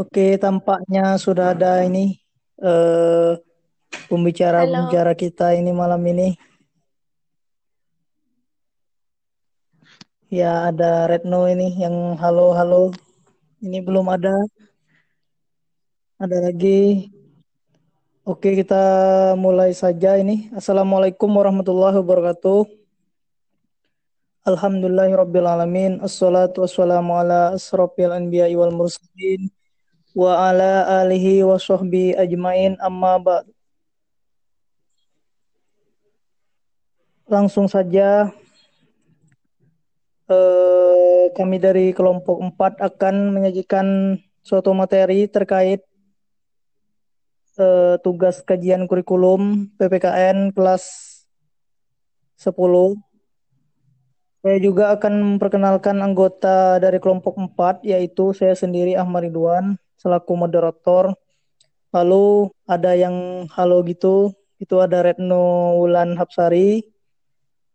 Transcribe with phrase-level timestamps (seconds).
[0.00, 2.16] Oke, tampaknya sudah ada ini
[2.56, 3.36] eh,
[4.08, 6.40] pembicara-pembicara kita ini malam ini.
[10.32, 12.96] Ya, ada Retno ini yang halo-halo.
[13.60, 14.32] Ini belum ada.
[16.16, 17.12] Ada lagi.
[18.24, 18.80] Oke, kita
[19.36, 20.48] mulai saja ini.
[20.56, 22.64] Assalamualaikum warahmatullahi wabarakatuh.
[24.48, 26.00] Alhamdulillahirrabbilalamin.
[26.00, 29.59] Assalatu wassalamu ala asrafil anbiya wal mursalin.
[30.10, 33.46] Wa ala alihi wa sahbihi ajmain amma ba'd.
[37.30, 38.34] Langsung saja
[40.26, 45.86] eh, kami dari kelompok 4 akan menyajikan suatu materi terkait
[47.54, 50.82] eh, tugas kajian kurikulum PPKN kelas
[52.34, 52.50] 10.
[54.42, 61.12] Saya juga akan memperkenalkan anggota dari kelompok 4 yaitu saya sendiri Ahmad Ridwan selaku moderator.
[61.92, 66.80] Lalu ada yang halo gitu, itu ada Retno Wulan Hapsari,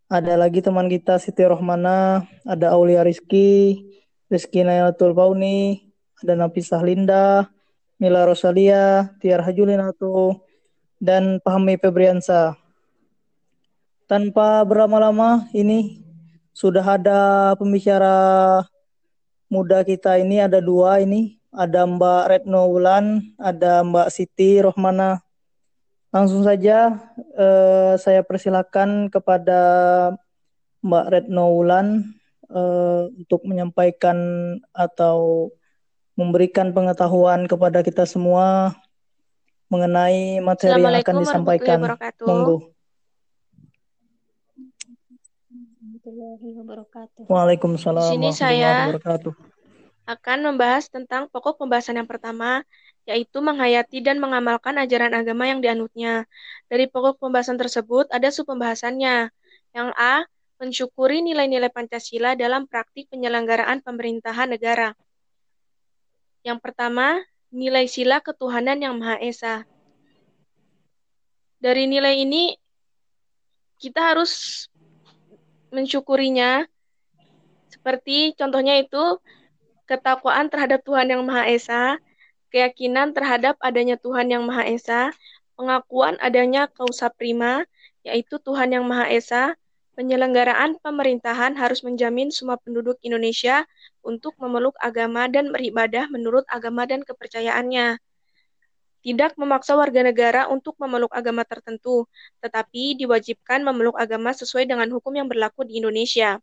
[0.09, 3.85] ada lagi teman kita Siti Rohmana, ada Aulia Rizky,
[4.31, 5.85] Rizky Nailatul Pauni,
[6.23, 7.49] ada Nafisah Linda,
[8.01, 10.41] Mila Rosalia, Tiar Hajulinato,
[10.97, 12.55] dan Pahmi Febriansa.
[14.05, 16.05] Tanpa berlama-lama, ini
[16.53, 18.61] sudah ada pembicara
[19.49, 20.21] muda kita.
[20.21, 25.23] Ini, ada dua ini, ada Mbak Retno Wulan, ada Mbak Siti Rohmana.
[26.11, 26.95] Langsung saja
[27.35, 29.59] eh, saya persilakan kepada
[30.83, 32.15] Mbak Retno Wulan
[32.51, 34.17] eh, untuk menyampaikan
[34.75, 35.49] atau
[36.15, 38.75] memberikan pengetahuan kepada kita semua
[39.67, 41.79] mengenai materi yang akan disampaikan.
[42.23, 42.71] Monggo.
[47.27, 48.05] Waalaikumsalam.
[48.05, 48.93] Di sini saya
[50.05, 52.61] akan membahas tentang pokok pembahasan yang pertama,
[53.09, 56.29] yaitu menghayati dan mengamalkan ajaran agama yang dianutnya.
[56.69, 59.29] Dari pokok pembahasan tersebut ada subpembahasannya.
[59.73, 60.25] Yang A,
[60.61, 64.93] mensyukuri nilai-nilai Pancasila dalam praktik penyelenggaraan pemerintahan negara.
[66.45, 69.65] Yang pertama, nilai sila ketuhanan yang Maha Esa.
[71.57, 72.53] Dari nilai ini,
[73.81, 74.65] kita harus
[75.73, 76.63] mensyukurinya,
[77.67, 79.19] seperti contohnya itu
[79.85, 81.83] ketakwaan terhadap Tuhan Yang Maha Esa,
[82.49, 85.01] keyakinan terhadap adanya Tuhan Yang Maha Esa,
[85.55, 87.63] pengakuan adanya kausa prima,
[88.05, 89.43] yaitu Tuhan Yang Maha Esa,
[89.95, 93.63] penyelenggaraan pemerintahan harus menjamin semua penduduk Indonesia
[94.03, 97.97] untuk memeluk agama dan beribadah menurut agama dan kepercayaannya.
[99.05, 102.09] Tidak memaksa warga negara untuk memeluk agama tertentu,
[102.41, 106.41] tetapi diwajibkan memeluk agama sesuai dengan hukum yang berlaku di Indonesia.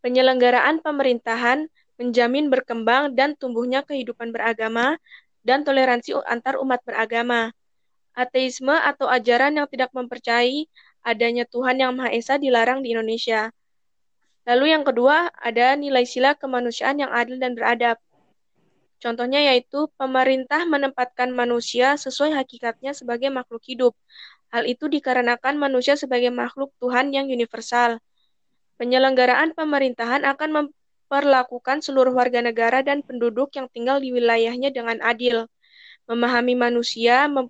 [0.00, 4.96] Penyelenggaraan pemerintahan menjamin berkembang dan tumbuhnya kehidupan beragama
[5.42, 7.50] dan toleransi antar umat beragama.
[8.14, 10.66] Ateisme atau ajaran yang tidak mempercayai
[11.02, 13.50] adanya Tuhan yang Maha Esa dilarang di Indonesia.
[14.48, 18.00] Lalu yang kedua, ada nilai sila kemanusiaan yang adil dan beradab.
[18.98, 23.94] Contohnya yaitu pemerintah menempatkan manusia sesuai hakikatnya sebagai makhluk hidup.
[24.50, 28.02] Hal itu dikarenakan manusia sebagai makhluk Tuhan yang universal.
[28.80, 30.72] Penyelenggaraan pemerintahan akan
[31.08, 35.48] memperlakukan seluruh warga negara dan penduduk yang tinggal di wilayahnya dengan adil,
[36.04, 37.48] memahami manusia, mem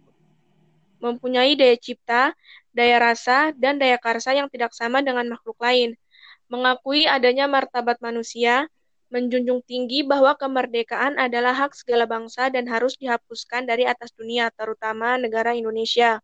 [1.03, 2.39] mempunyai daya cipta,
[2.71, 5.99] daya rasa, dan daya karsa yang tidak sama dengan makhluk lain,
[6.47, 8.71] mengakui adanya martabat manusia,
[9.11, 15.19] menjunjung tinggi bahwa kemerdekaan adalah hak segala bangsa dan harus dihapuskan dari atas dunia, terutama
[15.19, 16.23] negara Indonesia.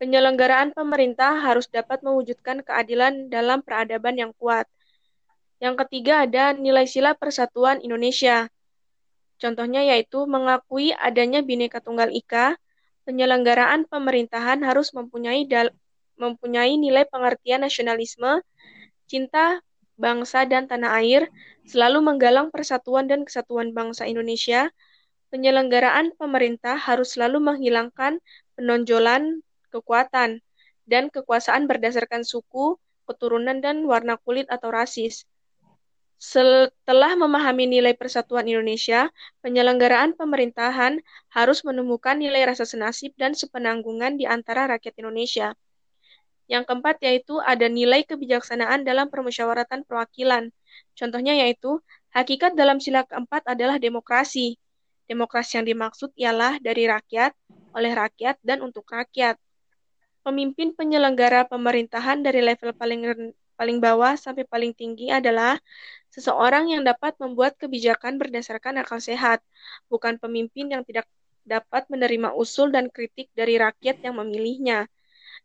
[0.00, 4.68] Penyelenggaraan pemerintah harus dapat mewujudkan keadilan dalam peradaban yang kuat,
[5.64, 8.52] yang ketiga ada nilai sila persatuan Indonesia.
[9.40, 12.60] Contohnya yaitu mengakui adanya Bhinneka Tunggal Ika,
[13.08, 15.48] penyelenggaraan pemerintahan harus mempunyai
[16.20, 18.44] mempunyai nilai pengertian nasionalisme,
[19.08, 19.64] cinta
[19.96, 21.32] bangsa dan tanah air,
[21.64, 24.68] selalu menggalang persatuan dan kesatuan bangsa Indonesia.
[25.32, 28.20] Penyelenggaraan pemerintah harus selalu menghilangkan
[28.54, 29.40] penonjolan
[29.72, 30.44] kekuatan
[30.84, 32.76] dan kekuasaan berdasarkan suku,
[33.08, 35.24] keturunan, dan warna kulit atau rasis.
[36.16, 39.10] Setelah memahami nilai persatuan Indonesia,
[39.44, 41.02] penyelenggaraan pemerintahan
[41.34, 45.52] harus menemukan nilai rasa senasib dan sepenanggungan di antara rakyat Indonesia.
[46.44, 50.52] Yang keempat yaitu ada nilai kebijaksanaan dalam permusyawaratan perwakilan.
[50.92, 51.80] Contohnya yaitu,
[52.12, 54.60] hakikat dalam sila keempat adalah demokrasi.
[55.04, 57.36] Demokrasi yang dimaksud ialah dari rakyat,
[57.76, 59.36] oleh rakyat, dan untuk rakyat.
[60.24, 65.58] Pemimpin penyelenggara pemerintahan dari level paling paling bawah sampai paling tinggi adalah
[66.10, 69.42] seseorang yang dapat membuat kebijakan berdasarkan akal sehat,
[69.90, 71.06] bukan pemimpin yang tidak
[71.44, 74.86] dapat menerima usul dan kritik dari rakyat yang memilihnya.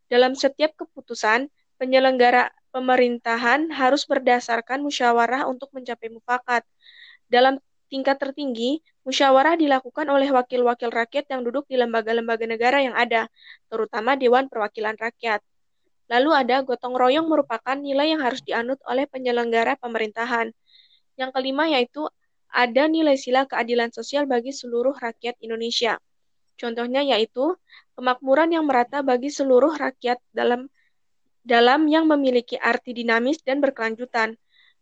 [0.06, 6.62] Dalam setiap keputusan, penyelenggara pemerintahan harus berdasarkan musyawarah untuk mencapai mufakat.
[7.26, 7.58] Dalam
[7.90, 13.26] tingkat tertinggi, musyawarah dilakukan oleh wakil-wakil rakyat yang duduk di lembaga-lembaga negara yang ada,
[13.66, 15.42] terutama Dewan Perwakilan Rakyat.
[16.10, 20.50] Lalu ada gotong royong merupakan nilai yang harus dianut oleh penyelenggara pemerintahan.
[21.14, 22.02] Yang kelima yaitu
[22.50, 26.02] ada nilai sila keadilan sosial bagi seluruh rakyat Indonesia.
[26.58, 27.54] Contohnya yaitu
[27.94, 30.66] kemakmuran yang merata bagi seluruh rakyat dalam
[31.46, 34.34] dalam yang memiliki arti dinamis dan berkelanjutan.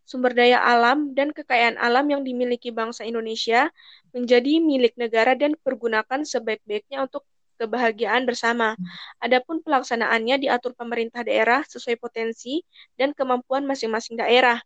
[0.09, 3.69] Sumber daya alam dan kekayaan alam yang dimiliki bangsa Indonesia
[4.17, 7.29] menjadi milik negara dan pergunakan sebaik-baiknya untuk
[7.59, 8.79] kebahagiaan bersama.
[9.19, 12.63] Adapun pelaksanaannya diatur pemerintah daerah sesuai potensi
[12.95, 14.63] dan kemampuan masing-masing daerah.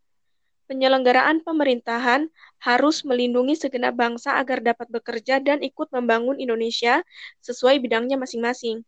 [0.71, 2.29] Penyelenggaraan pemerintahan
[2.63, 7.03] harus melindungi segenap bangsa agar dapat bekerja dan ikut membangun Indonesia
[7.41, 8.85] sesuai bidangnya masing-masing.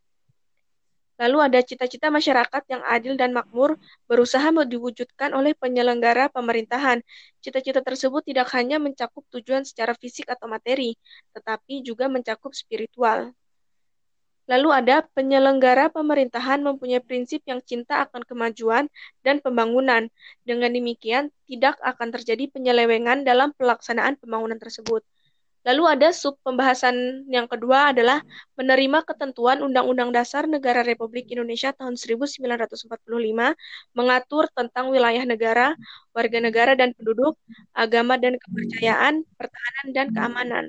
[1.15, 3.79] Lalu ada cita-cita masyarakat yang adil dan makmur
[4.11, 7.06] berusaha diwujudkan oleh penyelenggara pemerintahan.
[7.39, 10.99] Cita-cita tersebut tidak hanya mencakup tujuan secara fisik atau materi,
[11.31, 13.31] tetapi juga mencakup spiritual.
[14.44, 18.93] Lalu ada penyelenggara pemerintahan mempunyai prinsip yang cinta akan kemajuan
[19.25, 20.12] dan pembangunan.
[20.44, 25.00] Dengan demikian, tidak akan terjadi penyelewengan dalam pelaksanaan pembangunan tersebut.
[25.64, 28.20] Lalu ada sub pembahasan yang kedua adalah
[28.52, 32.85] menerima ketentuan Undang-Undang Dasar Negara Republik Indonesia tahun 1945
[33.96, 35.73] mengatur tentang wilayah negara,
[36.12, 37.41] warga negara dan penduduk,
[37.73, 40.64] agama dan kepercayaan, pertahanan dan keamanan.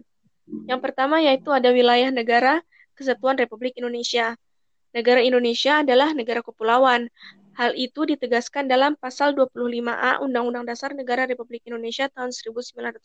[0.63, 2.63] Yang pertama yaitu ada wilayah negara
[2.95, 4.39] Kesatuan Republik Indonesia.
[4.95, 7.11] Negara Indonesia adalah negara kepulauan.
[7.59, 13.03] Hal itu ditegaskan dalam pasal 25A Undang-Undang Dasar Negara Republik Indonesia tahun 1945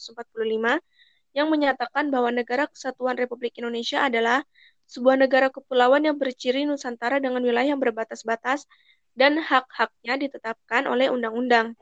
[1.34, 4.42] yang menyatakan bahwa negara kesatuan Republik Indonesia adalah
[4.90, 8.66] sebuah negara kepulauan yang berciri Nusantara dengan wilayah yang berbatas-batas
[9.14, 11.78] dan hak-haknya ditetapkan oleh undang-undang.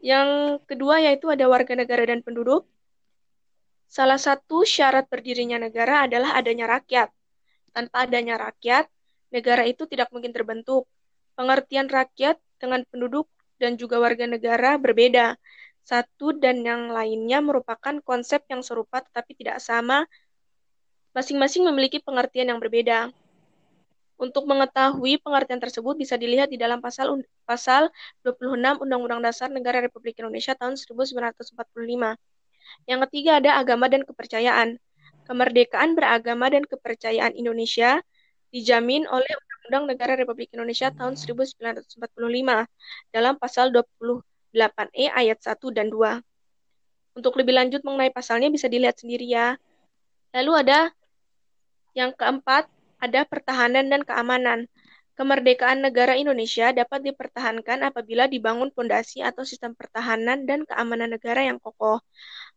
[0.00, 2.64] Yang kedua yaitu ada warga negara dan penduduk.
[3.90, 7.10] Salah satu syarat berdirinya negara adalah adanya rakyat.
[7.74, 8.86] Tanpa adanya rakyat,
[9.34, 10.86] negara itu tidak mungkin terbentuk.
[11.34, 13.26] Pengertian rakyat dengan penduduk
[13.58, 15.34] dan juga warga negara berbeda.
[15.82, 20.06] Satu dan yang lainnya merupakan konsep yang serupa tetapi tidak sama.
[21.10, 23.10] Masing-masing memiliki pengertian yang berbeda.
[24.22, 27.90] Untuk mengetahui pengertian tersebut bisa dilihat di dalam pasal pasal
[28.22, 32.29] 26 Undang-Undang Dasar Negara Republik Indonesia tahun 1945.
[32.86, 34.78] Yang ketiga ada agama dan kepercayaan.
[35.26, 38.02] Kemerdekaan beragama dan kepercayaan Indonesia
[38.50, 41.86] dijamin oleh Undang-Undang Negara Republik Indonesia tahun 1945
[43.14, 46.18] dalam pasal 20 8E ayat 1 dan 2.
[47.14, 49.54] Untuk lebih lanjut mengenai pasalnya bisa dilihat sendiri ya.
[50.34, 50.80] Lalu ada
[51.94, 52.70] yang keempat,
[53.02, 54.66] ada pertahanan dan keamanan.
[55.18, 61.60] Kemerdekaan negara Indonesia dapat dipertahankan apabila dibangun fondasi atau sistem pertahanan dan keamanan negara yang
[61.60, 62.00] kokoh.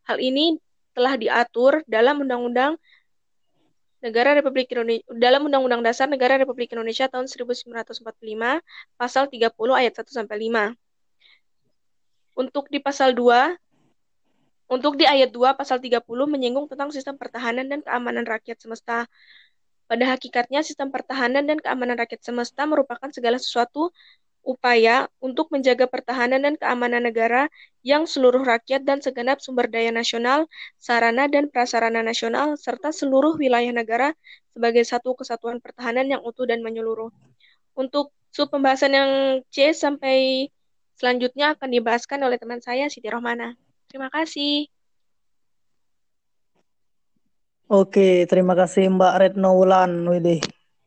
[0.04, 0.60] Hal ini
[0.94, 2.78] telah diatur dalam Undang-Undang
[4.04, 8.04] Negara Republik Indonesia dalam Undang-Undang Dasar Negara Republik Indonesia tahun 1945
[9.00, 10.76] pasal 30 ayat 1 sampai 5.
[12.36, 13.56] Untuk di pasal 2,
[14.68, 19.08] untuk di ayat 2 pasal 30 menyinggung tentang sistem pertahanan dan keamanan rakyat semesta.
[19.88, 23.94] Pada hakikatnya sistem pertahanan dan keamanan rakyat semesta merupakan segala sesuatu
[24.44, 27.48] upaya untuk menjaga pertahanan dan keamanan negara
[27.82, 33.72] yang seluruh rakyat dan segenap sumber daya nasional, sarana dan prasarana nasional, serta seluruh wilayah
[33.72, 34.12] negara
[34.52, 37.10] sebagai satu kesatuan pertahanan yang utuh dan menyeluruh.
[37.74, 39.12] Untuk sub pembahasan yang
[39.50, 40.48] C sampai
[40.98, 43.58] Selanjutnya akan dibahaskan oleh teman saya Siti Rohmana.
[43.90, 44.70] Terima kasih.
[47.68, 50.06] Oke, terima kasih Mbak Retno Wulan.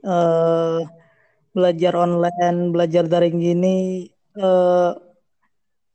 [0.07, 0.87] Uh,
[1.57, 3.77] belajar online, belajar daring gini
[4.37, 4.93] uh,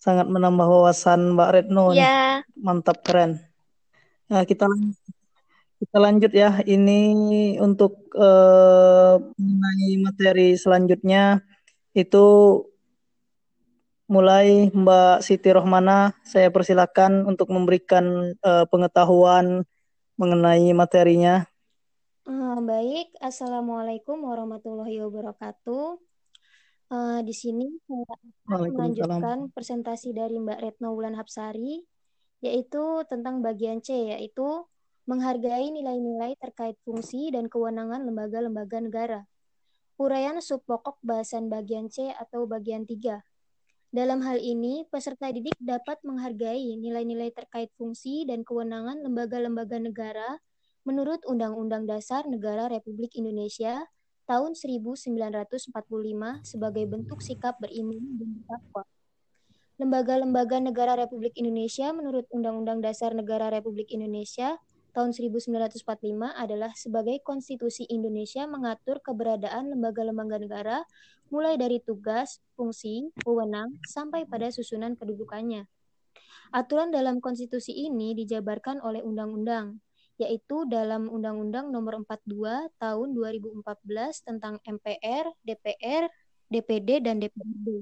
[0.02, 1.94] sangat menambah wawasan Mbak Retno.
[1.94, 2.42] Ya.
[2.58, 3.38] Mantap, keren.
[4.26, 4.66] Nah, kita
[5.78, 6.66] kita lanjut ya.
[6.66, 11.46] Ini untuk uh, mengenai materi selanjutnya
[11.94, 12.26] itu
[14.10, 19.62] mulai Mbak Siti Rohmana, saya persilakan untuk memberikan uh, pengetahuan
[20.18, 21.46] mengenai materinya.
[22.32, 26.00] Uh, baik, Assalamualaikum warahmatullahi wabarakatuh.
[26.88, 28.08] Uh, di sini saya
[28.48, 31.84] akan melanjutkan presentasi dari Mbak Retno Wulan Hapsari,
[32.40, 34.48] yaitu tentang bagian C, yaitu
[35.12, 39.22] menghargai nilai-nilai terkait fungsi dan kewenangan lembaga-lembaga negara.
[40.00, 43.20] Uraian subpokok bahasan bagian C atau bagian 3.
[43.92, 50.40] Dalam hal ini, peserta didik dapat menghargai nilai-nilai terkait fungsi dan kewenangan lembaga-lembaga negara
[50.82, 53.86] menurut Undang-Undang Dasar Negara Republik Indonesia
[54.26, 55.74] tahun 1945
[56.48, 58.84] sebagai bentuk sikap beriman dan bertakwa.
[59.82, 64.62] Lembaga-lembaga negara Republik Indonesia menurut Undang-Undang Dasar Negara Republik Indonesia
[64.94, 65.82] tahun 1945
[66.38, 70.78] adalah sebagai konstitusi Indonesia mengatur keberadaan lembaga-lembaga negara
[71.32, 75.66] mulai dari tugas, fungsi, wewenang, sampai pada susunan kedudukannya.
[76.52, 79.80] Aturan dalam konstitusi ini dijabarkan oleh undang-undang,
[80.22, 86.06] yaitu dalam Undang-Undang Nomor 42 Tahun 2014 tentang MPR, DPR,
[86.54, 87.82] DPD, dan DPRD.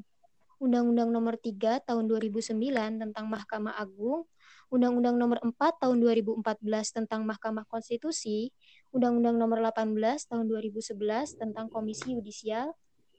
[0.59, 2.55] Undang-Undang Nomor 3 Tahun 2009
[2.99, 4.23] tentang Mahkamah Agung,
[4.71, 8.55] Undang-Undang Nomor 4 Tahun 2014 tentang Mahkamah Konstitusi,
[8.95, 12.71] Undang-Undang Nomor 18 Tahun 2011 tentang Komisi Yudisial,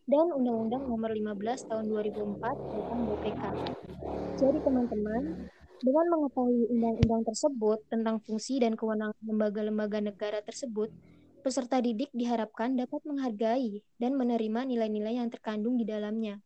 [0.08, 3.42] dan Undang-Undang Nomor 15 Tahun 2004 tentang BPK.
[4.40, 5.22] Jadi teman-teman,
[5.80, 10.92] dengan mengetahui undang-undang tersebut tentang fungsi dan kewenangan lembaga-lembaga negara tersebut,
[11.40, 16.38] peserta didik diharapkan dapat menghargai dan menerima nilai-nilai yang terkandung di dalamnya,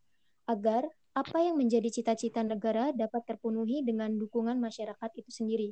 [0.46, 5.70] agar apa yang menjadi cita-cita negara dapat terpenuhi dengan dukungan masyarakat itu sendiri.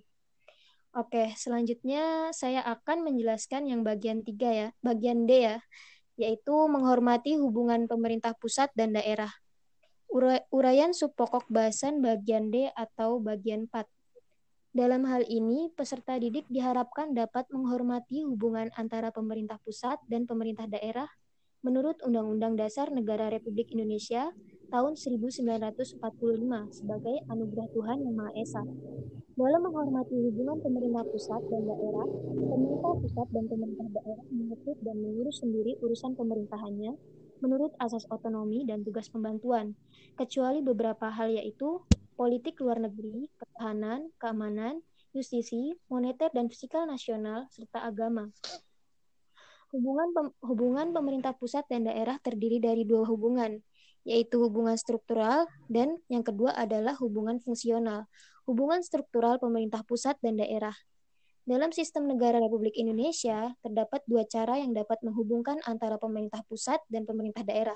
[0.92, 5.56] Oke, selanjutnya saya akan menjelaskan yang bagian tiga ya, bagian D ya,
[6.20, 9.32] yaitu menghormati hubungan pemerintah pusat dan daerah.
[10.52, 13.88] Uraian subpokok bahasan bagian D atau bagian 4.
[14.76, 21.08] Dalam hal ini, peserta didik diharapkan dapat menghormati hubungan antara pemerintah pusat dan pemerintah daerah
[21.64, 24.36] menurut Undang-Undang Dasar Negara Republik Indonesia
[24.68, 25.96] tahun 1945
[26.76, 28.62] sebagai anugerah Tuhan Yang Maha Esa.
[29.32, 35.40] Dalam menghormati hubungan pemerintah pusat dan daerah, pemerintah pusat dan pemerintah daerah mengatur dan mengurus
[35.40, 37.00] sendiri urusan pemerintahannya
[37.42, 39.74] menurut asas otonomi dan tugas pembantuan,
[40.14, 41.82] kecuali beberapa hal yaitu
[42.14, 44.78] politik luar negeri, pertahanan, keamanan,
[45.10, 48.30] justisi, moneter dan fiskal nasional, serta agama.
[49.74, 53.58] Hubungan, pem hubungan pemerintah pusat dan daerah terdiri dari dua hubungan,
[54.04, 58.06] yaitu hubungan struktural dan yang kedua adalah hubungan fungsional.
[58.44, 60.74] Hubungan struktural pemerintah pusat dan daerah.
[61.42, 67.02] Dalam sistem negara Republik Indonesia, terdapat dua cara yang dapat menghubungkan antara pemerintah pusat dan
[67.02, 67.74] pemerintah daerah.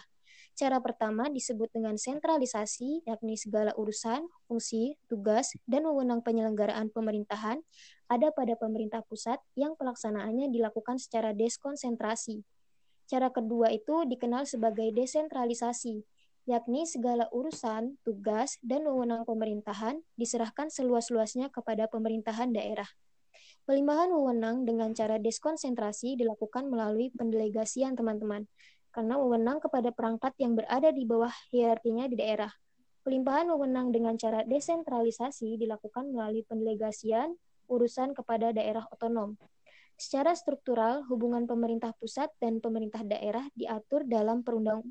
[0.55, 7.59] Cara pertama disebut dengan sentralisasi, yakni segala urusan, fungsi, tugas, dan wewenang penyelenggaraan pemerintahan
[8.07, 12.47] ada pada pemerintah pusat yang pelaksanaannya dilakukan secara deskonsentrasi.
[13.11, 16.07] Cara kedua itu dikenal sebagai desentralisasi,
[16.47, 22.87] yakni segala urusan, tugas, dan wewenang pemerintahan diserahkan seluas-luasnya kepada pemerintahan daerah.
[23.67, 28.47] Pelimpahan wewenang dengan cara deskonsentrasi dilakukan melalui pendelegasian teman-teman,
[28.95, 32.55] karena wewenang kepada perangkat yang berada di bawah hierarkinya di daerah.
[33.03, 37.35] Pelimpahan wewenang dengan cara desentralisasi dilakukan melalui pendelegasian
[37.67, 39.35] urusan kepada daerah otonom.
[39.99, 44.87] Secara struktural, hubungan pemerintah pusat dan pemerintah daerah diatur dalam perundang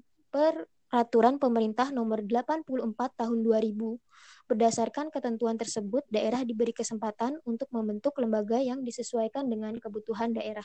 [0.95, 2.71] peraturan pemerintah nomor 84
[3.19, 3.99] tahun 2000.
[4.47, 10.63] Berdasarkan ketentuan tersebut, daerah diberi kesempatan untuk membentuk lembaga yang disesuaikan dengan kebutuhan daerah.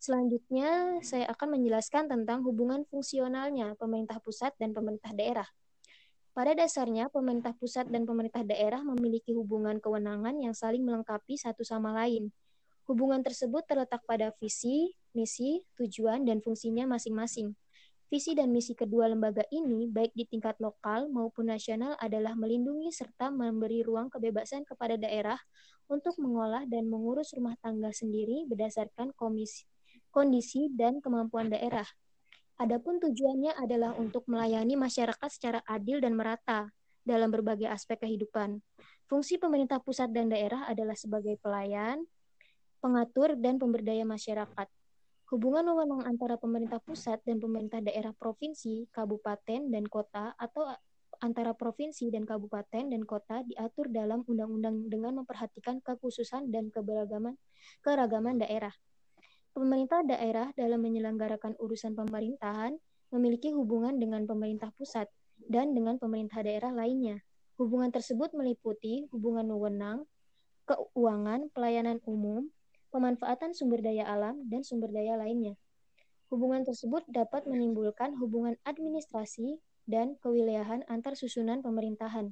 [0.00, 5.48] Selanjutnya, saya akan menjelaskan tentang hubungan fungsionalnya pemerintah pusat dan pemerintah daerah.
[6.32, 11.92] Pada dasarnya, pemerintah pusat dan pemerintah daerah memiliki hubungan kewenangan yang saling melengkapi satu sama
[11.92, 12.32] lain.
[12.88, 17.52] Hubungan tersebut terletak pada visi, misi, tujuan, dan fungsinya masing-masing.
[18.14, 23.26] Visi dan misi kedua lembaga ini, baik di tingkat lokal maupun nasional, adalah melindungi serta
[23.26, 25.34] memberi ruang kebebasan kepada daerah
[25.90, 29.66] untuk mengolah dan mengurus rumah tangga sendiri berdasarkan komisi,
[30.14, 31.82] kondisi dan kemampuan daerah.
[32.54, 36.70] Adapun tujuannya adalah untuk melayani masyarakat secara adil dan merata
[37.02, 38.62] dalam berbagai aspek kehidupan.
[39.10, 42.06] Fungsi pemerintah pusat dan daerah adalah sebagai pelayan,
[42.78, 44.70] pengatur, dan pemberdaya masyarakat.
[45.34, 50.62] Hubungan wewenang antara pemerintah pusat dan pemerintah daerah provinsi, kabupaten, dan kota atau
[51.18, 57.34] antara provinsi dan kabupaten dan kota diatur dalam undang-undang dengan memperhatikan kekhususan dan keberagaman
[57.82, 58.70] keragaman daerah.
[59.50, 62.78] Pemerintah daerah dalam menyelenggarakan urusan pemerintahan
[63.10, 65.10] memiliki hubungan dengan pemerintah pusat
[65.50, 67.18] dan dengan pemerintah daerah lainnya.
[67.58, 70.06] Hubungan tersebut meliputi hubungan wewenang,
[70.70, 72.53] keuangan, pelayanan umum,
[72.94, 75.58] pemanfaatan sumber daya alam, dan sumber daya lainnya.
[76.30, 79.58] Hubungan tersebut dapat menimbulkan hubungan administrasi
[79.90, 82.30] dan kewilayahan antar susunan pemerintahan.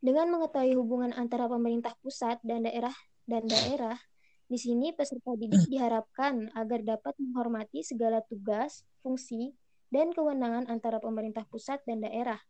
[0.00, 2.96] Dengan mengetahui hubungan antara pemerintah pusat dan daerah
[3.28, 4.00] dan daerah,
[4.48, 9.52] Di sini peserta didik diharapkan agar dapat menghormati segala tugas, fungsi,
[9.92, 12.40] dan kewenangan antara pemerintah pusat dan daerah,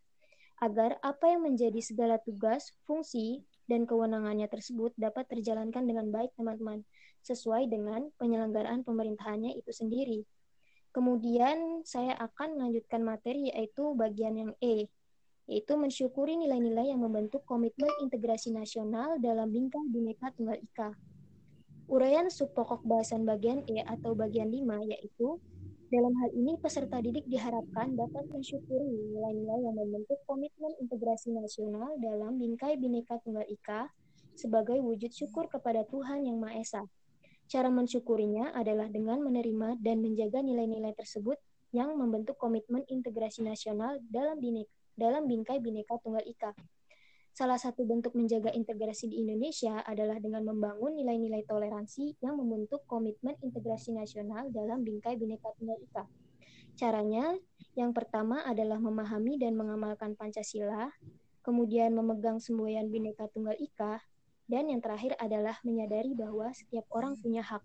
[0.62, 6.82] agar apa yang menjadi segala tugas, fungsi, dan kewenangannya tersebut dapat terjalankan dengan baik teman-teman,
[7.22, 10.24] sesuai dengan penyelenggaraan pemerintahannya itu sendiri.
[10.88, 14.88] Kemudian saya akan melanjutkan materi yaitu bagian yang E,
[15.44, 20.96] yaitu mensyukuri nilai-nilai yang membentuk komitmen integrasi nasional dalam bingkai Bhinneka Tunggal Ika.
[21.92, 25.36] Uraian subpokok bahasan bagian E atau bagian 5 yaitu
[25.88, 32.36] dalam hal ini peserta didik diharapkan dapat mensyukuri nilai-nilai yang membentuk komitmen integrasi nasional dalam
[32.36, 33.88] bingkai Bhinneka Tunggal Ika
[34.36, 36.82] sebagai wujud syukur kepada Tuhan Yang Maha Esa.
[37.48, 41.40] Cara mensyukurinya adalah dengan menerima dan menjaga nilai-nilai tersebut
[41.72, 46.52] yang membentuk komitmen integrasi nasional dalam bineka, dalam bingkai Bhinneka Tunggal Ika.
[47.38, 53.38] Salah satu bentuk menjaga integrasi di Indonesia adalah dengan membangun nilai-nilai toleransi yang membentuk komitmen
[53.38, 56.02] integrasi nasional dalam bingkai Bhinneka Tunggal Ika.
[56.74, 57.38] Caranya,
[57.78, 60.90] yang pertama adalah memahami dan mengamalkan Pancasila,
[61.46, 64.02] kemudian memegang semboyan Bhinneka Tunggal Ika,
[64.50, 67.62] dan yang terakhir adalah menyadari bahwa setiap orang punya hak.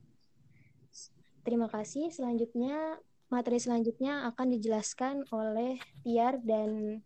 [1.41, 2.13] Terima kasih.
[2.13, 3.01] Selanjutnya,
[3.33, 7.01] materi selanjutnya akan dijelaskan oleh Tiar dan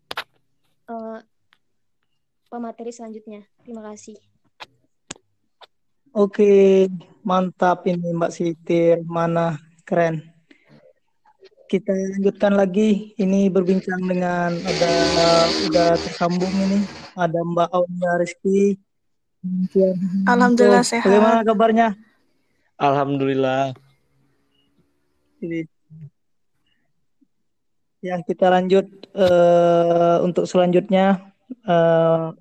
[0.91, 1.23] uh,
[2.47, 3.43] pemateri selanjutnya.
[3.61, 4.15] Terima kasih.
[6.15, 6.87] Oke,
[7.21, 9.05] mantap ini Mbak Sitir.
[9.05, 10.23] Mana keren.
[11.67, 13.13] Kita lanjutkan lagi.
[13.19, 14.91] Ini berbincang dengan ada
[15.67, 16.81] udah tersambung ini.
[17.13, 18.79] Ada Mbak Aulia Rizky.
[20.25, 21.05] Alhamdulillah sehat.
[21.05, 21.87] Bagaimana kabarnya?
[22.79, 23.75] Alhamdulillah.
[25.43, 25.69] Ini.
[28.01, 31.33] Ya, kita lanjut uh, untuk selanjutnya
[31.67, 32.33] uh,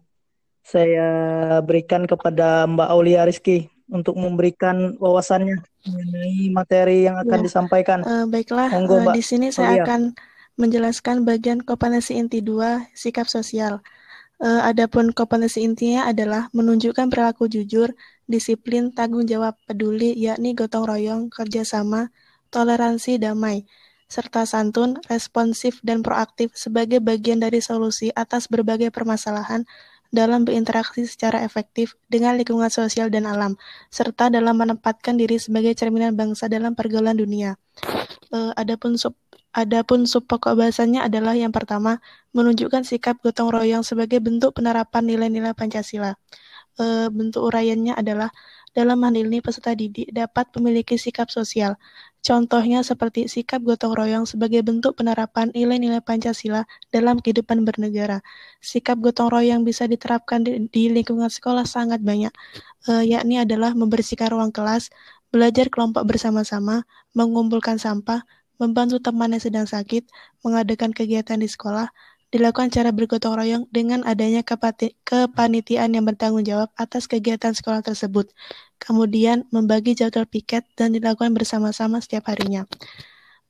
[0.66, 1.08] saya
[1.62, 7.44] berikan kepada Mbak Aulia Rizky untuk memberikan wawasannya mengenai materi yang akan ya.
[7.46, 7.98] disampaikan.
[8.02, 9.84] Uh, baiklah, Monggo, uh, di sini saya Aulia.
[9.86, 10.00] akan
[10.58, 13.78] menjelaskan bagian kompetensi inti 2, sikap sosial.
[14.42, 17.94] Uh, adapun kompetensi intinya adalah menunjukkan perilaku jujur,
[18.26, 22.10] disiplin, tanggung jawab, peduli, yakni gotong royong, kerjasama,
[22.50, 23.64] toleransi, damai
[24.06, 29.66] serta santun, responsif, dan proaktif sebagai bagian dari solusi atas berbagai permasalahan
[30.14, 33.58] dalam berinteraksi secara efektif dengan lingkungan sosial dan alam,
[33.90, 37.58] serta dalam menempatkan diri sebagai cerminan bangsa dalam pergaulan dunia.
[38.30, 39.14] Uh, adapun sub
[39.56, 42.04] Adapun sub pokok bahasanya adalah yang pertama,
[42.36, 46.12] menunjukkan sikap gotong royong sebagai bentuk penerapan nilai-nilai Pancasila.
[46.76, 48.28] E, bentuk uraiannya adalah
[48.76, 51.80] dalam hal ini peserta didik dapat memiliki sikap sosial,
[52.26, 58.18] Contohnya seperti sikap gotong royong sebagai bentuk penerapan nilai-nilai Pancasila dalam kehidupan bernegara.
[58.58, 62.34] Sikap gotong royong bisa diterapkan di, di lingkungan sekolah sangat banyak,
[62.90, 64.90] e, yakni adalah membersihkan ruang kelas,
[65.30, 66.82] belajar kelompok bersama-sama,
[67.14, 68.26] mengumpulkan sampah,
[68.58, 70.10] membantu teman yang sedang sakit,
[70.42, 71.94] mengadakan kegiatan di sekolah,
[72.36, 78.28] dilakukan cara bergotong royong dengan adanya kepanitiaan yang bertanggung jawab atas kegiatan sekolah tersebut.
[78.76, 82.68] Kemudian membagi jadwal piket dan dilakukan bersama-sama setiap harinya.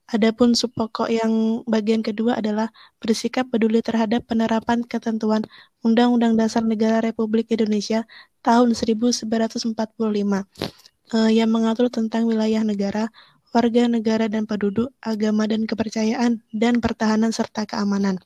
[0.06, 2.70] Adapun subpokok yang bagian kedua adalah
[3.02, 5.42] bersikap peduli terhadap penerapan ketentuan
[5.82, 8.06] Undang-Undang Dasar Negara Republik Indonesia
[8.46, 9.26] tahun 1945
[9.66, 13.10] eh, yang mengatur tentang wilayah negara,
[13.50, 18.22] warga negara dan penduduk, agama dan kepercayaan, dan pertahanan serta keamanan.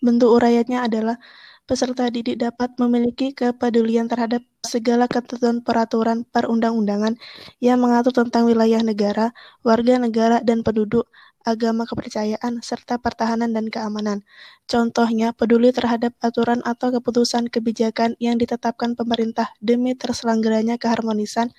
[0.00, 1.16] Bentuk uraiannya adalah
[1.62, 7.16] peserta didik dapat memiliki kepedulian terhadap segala ketentuan peraturan perundang-undangan
[7.62, 9.30] yang mengatur tentang wilayah negara,
[9.62, 11.06] warga negara dan penduduk,
[11.42, 14.22] agama kepercayaan, serta pertahanan dan keamanan.
[14.70, 21.50] Contohnya, peduli terhadap aturan atau keputusan kebijakan yang ditetapkan pemerintah demi terselenggaranya keharmonisan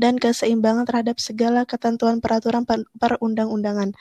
[0.00, 2.64] dan keseimbangan terhadap segala ketentuan peraturan
[2.96, 3.92] perundang-undangan.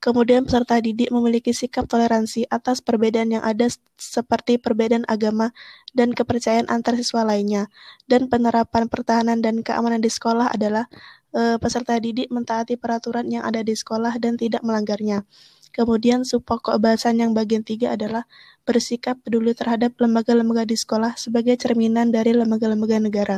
[0.00, 3.68] Kemudian peserta didik memiliki sikap toleransi atas perbedaan yang ada
[4.00, 5.52] seperti perbedaan agama
[5.92, 7.68] dan kepercayaan antar siswa lainnya.
[8.08, 10.88] Dan penerapan pertahanan dan keamanan di sekolah adalah
[11.36, 15.28] e, peserta didik mentaati peraturan yang ada di sekolah dan tidak melanggarnya.
[15.76, 18.24] Kemudian subpokok bahasan yang bagian tiga adalah
[18.64, 23.36] bersikap peduli terhadap lembaga-lembaga di sekolah sebagai cerminan dari lembaga-lembaga negara.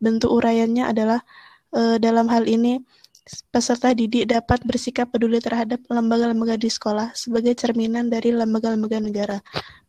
[0.00, 1.20] Bentuk uraiannya adalah
[1.76, 2.80] e, dalam hal ini
[3.52, 9.38] Peserta didik dapat bersikap peduli terhadap lembaga-lembaga di sekolah sebagai cerminan dari lembaga-lembaga negara.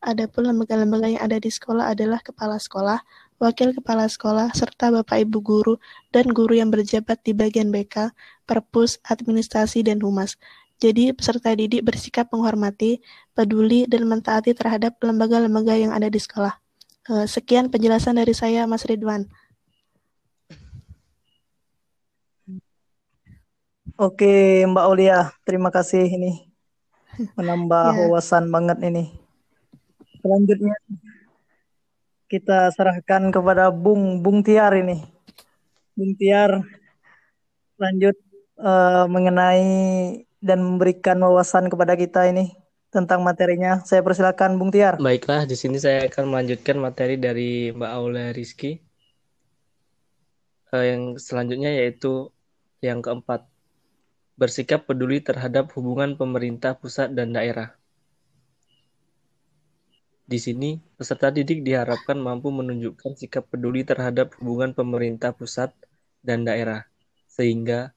[0.03, 2.99] Adapun lembaga-lembaga yang ada di sekolah adalah kepala sekolah,
[3.39, 5.75] wakil kepala sekolah, serta bapak ibu guru
[6.11, 8.11] dan guru yang berjabat di bagian BK,
[8.43, 10.35] perpus, administrasi, dan humas.
[10.81, 12.99] Jadi peserta didik bersikap menghormati,
[13.37, 16.57] peduli, dan mentaati terhadap lembaga-lembaga yang ada di sekolah.
[17.09, 19.25] Eh, sekian penjelasan dari saya, Mas Ridwan.
[24.01, 26.49] Oke, Mbak Aulia, terima kasih ini
[27.37, 27.99] menambah yeah.
[28.09, 29.13] wawasan banget ini.
[30.25, 30.73] Selanjutnya
[32.25, 35.05] kita serahkan kepada Bung Bung Tiar ini.
[35.93, 36.65] Bung Tiar
[37.77, 38.17] lanjut
[38.57, 39.69] uh, mengenai
[40.41, 42.57] dan memberikan wawasan kepada kita ini
[42.89, 43.85] tentang materinya.
[43.85, 44.97] Saya persilakan Bung Tiar.
[44.97, 48.81] Baiklah, di sini saya akan melanjutkan materi dari Mbak Aulia Rizky.
[50.73, 52.33] Uh, yang selanjutnya yaitu
[52.81, 53.50] yang keempat,
[54.41, 57.77] bersikap peduli terhadap hubungan pemerintah pusat dan daerah.
[60.25, 65.69] Di sini, peserta didik diharapkan mampu menunjukkan sikap peduli terhadap hubungan pemerintah pusat
[66.25, 66.89] dan daerah,
[67.29, 67.93] sehingga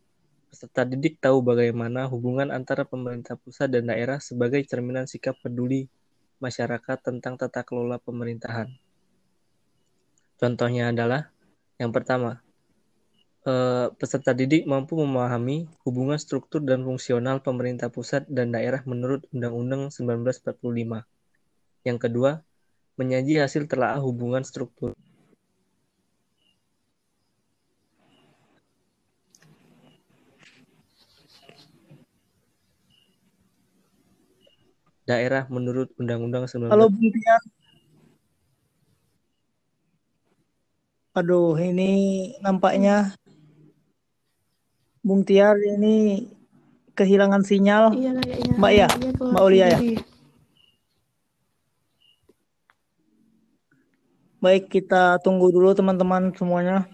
[0.52, 5.88] peserta didik tahu bagaimana hubungan antara pemerintah pusat dan daerah sebagai cerminan sikap peduli
[6.44, 8.68] masyarakat tentang tata kelola pemerintahan.
[10.36, 11.32] Contohnya adalah
[11.80, 12.43] yang pertama,
[13.44, 19.92] Eh, peserta didik mampu memahami hubungan struktur dan fungsional pemerintah pusat dan daerah menurut Undang-Undang
[19.92, 21.04] 1945.
[21.84, 22.40] Yang kedua,
[22.96, 24.96] menyaji hasil telaah hubungan struktur.
[35.04, 36.72] Daerah menurut Undang-Undang 1945.
[36.72, 37.12] Halo Bung
[41.12, 41.92] Aduh, ini
[42.40, 43.12] nampaknya
[45.04, 46.24] Bung Tiar ini
[46.96, 47.92] kehilangan sinyal.
[47.92, 48.56] Iya, kayaknya.
[48.56, 48.88] Mbak ya,
[49.20, 49.78] Mbak Ulia ya.
[54.40, 56.88] Baik, kita tunggu dulu teman-teman semuanya.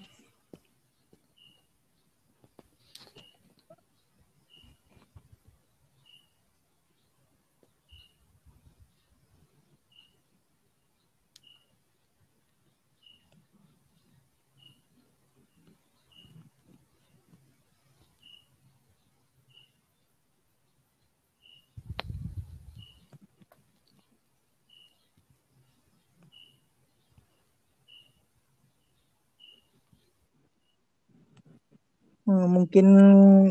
[32.30, 32.88] Hmm, mungkin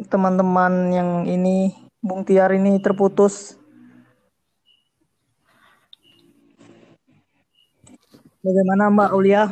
[0.06, 3.58] teman-teman yang ini Bung Tiar ini terputus.
[8.46, 9.50] Bagaimana Mbak Ulia?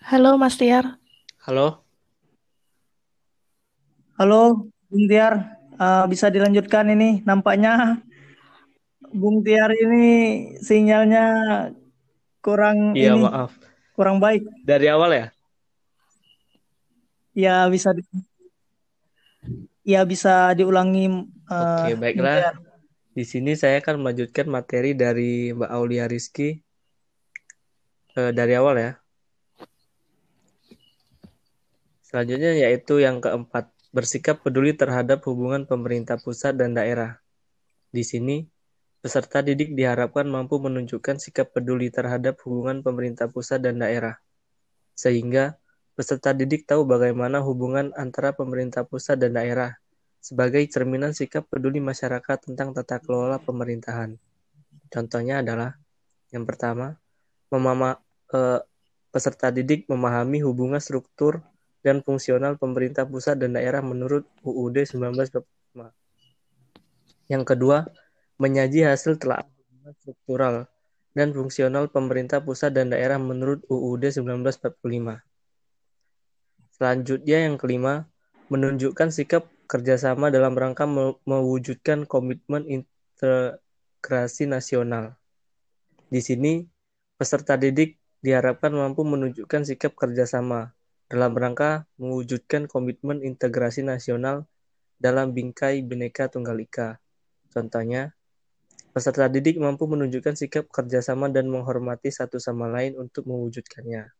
[0.00, 0.96] Halo Mas Tiar.
[1.44, 1.84] Halo.
[4.16, 7.22] Halo Bung Tiar uh, bisa dilanjutkan ini.
[7.26, 8.02] Nampaknya
[9.14, 10.06] Bung Tiar ini
[10.58, 11.26] sinyalnya
[12.42, 13.54] kurang Iya, ini, maaf.
[13.94, 14.42] kurang baik.
[14.66, 15.26] Dari awal ya?
[17.34, 18.02] Ya bisa di,
[19.82, 21.30] ya bisa diulangi.
[21.50, 22.54] Uh, Oke, baiklah.
[23.14, 26.58] Di sini saya akan melanjutkan materi dari Mbak Aulia Rizky
[28.18, 28.92] uh, dari awal ya.
[32.02, 37.22] Selanjutnya yaitu yang keempat bersikap peduli terhadap hubungan pemerintah pusat dan daerah.
[37.94, 38.42] Di sini,
[38.98, 44.18] peserta didik diharapkan mampu menunjukkan sikap peduli terhadap hubungan pemerintah pusat dan daerah,
[44.98, 45.54] sehingga
[45.94, 49.78] peserta didik tahu bagaimana hubungan antara pemerintah pusat dan daerah
[50.18, 54.18] sebagai cerminan sikap peduli masyarakat tentang tata kelola pemerintahan.
[54.90, 55.78] Contohnya adalah
[56.34, 56.98] yang pertama,
[57.46, 58.02] memama,
[58.34, 58.58] eh,
[59.14, 61.46] peserta didik memahami hubungan struktur
[61.84, 65.92] dan fungsional pemerintah pusat dan daerah menurut UUD 1945.
[67.28, 67.84] Yang kedua,
[68.40, 69.44] menyaji hasil telah
[70.00, 70.64] struktural
[71.12, 75.22] dan fungsional pemerintah pusat dan daerah menurut UUD 1945.
[76.74, 78.10] Selanjutnya yang kelima,
[78.50, 80.84] menunjukkan sikap kerjasama dalam rangka
[81.24, 85.14] mewujudkan komitmen integrasi nasional.
[86.10, 86.66] Di sini,
[87.14, 90.73] peserta didik diharapkan mampu menunjukkan sikap kerjasama
[91.08, 94.48] dalam rangka mewujudkan komitmen integrasi nasional
[94.98, 96.98] dalam bingkai Bhinneka Tunggal Ika.
[97.52, 98.16] Contohnya,
[98.90, 104.10] peserta didik mampu menunjukkan sikap kerjasama dan menghormati satu sama lain untuk mewujudkannya.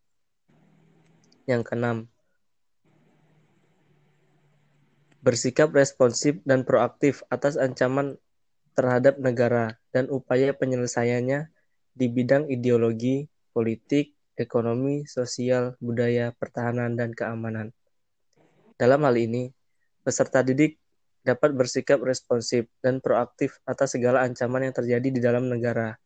[1.44, 1.96] Yang keenam,
[5.24, 8.20] bersikap responsif dan proaktif atas ancaman
[8.76, 11.48] terhadap negara dan upaya penyelesaiannya
[11.94, 17.70] di bidang ideologi, politik, ekonomi, sosial, budaya, pertahanan, dan keamanan.
[18.74, 19.50] Dalam hal ini,
[20.02, 20.78] peserta didik
[21.24, 25.96] dapat bersikap responsif dan proaktif atas segala ancaman yang terjadi di dalam negara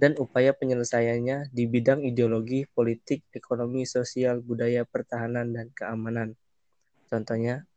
[0.00, 6.34] dan upaya penyelesaiannya di bidang ideologi, politik, ekonomi, sosial, budaya, pertahanan, dan keamanan.
[7.12, 7.68] Contohnya,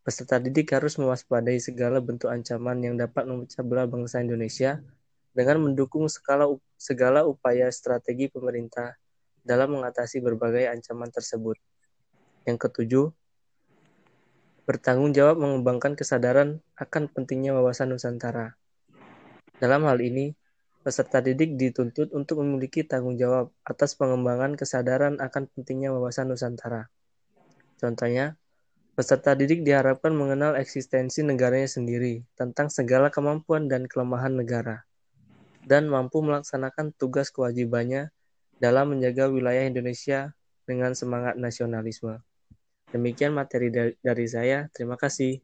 [0.00, 4.80] Peserta didik harus mewaspadai segala bentuk ancaman yang dapat memecah belah bangsa Indonesia
[5.36, 6.48] dengan mendukung segala,
[6.80, 8.96] segala upaya strategi pemerintah
[9.42, 11.56] dalam mengatasi berbagai ancaman tersebut.
[12.44, 13.06] Yang ketujuh,
[14.64, 18.54] bertanggung jawab mengembangkan kesadaran akan pentingnya wawasan Nusantara.
[19.60, 20.32] Dalam hal ini,
[20.80, 26.88] peserta didik dituntut untuk memiliki tanggung jawab atas pengembangan kesadaran akan pentingnya wawasan Nusantara.
[27.76, 28.40] Contohnya,
[28.96, 34.84] peserta didik diharapkan mengenal eksistensi negaranya sendiri tentang segala kemampuan dan kelemahan negara,
[35.64, 38.12] dan mampu melaksanakan tugas kewajibannya
[38.60, 40.36] dalam menjaga wilayah Indonesia
[40.68, 42.20] dengan semangat nasionalisme.
[42.92, 44.68] Demikian materi dari saya.
[44.70, 45.40] Terima kasih.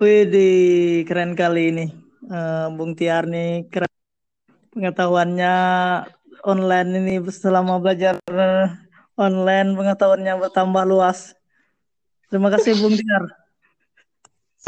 [0.00, 1.86] Wih, keren kali ini
[2.30, 3.90] uh, Bung Tiar nih keren
[4.70, 5.54] pengetahuannya
[6.46, 8.22] online ini selama belajar
[9.18, 11.34] online pengetahuannya bertambah luas.
[12.30, 13.24] Terima kasih Bung Tiar.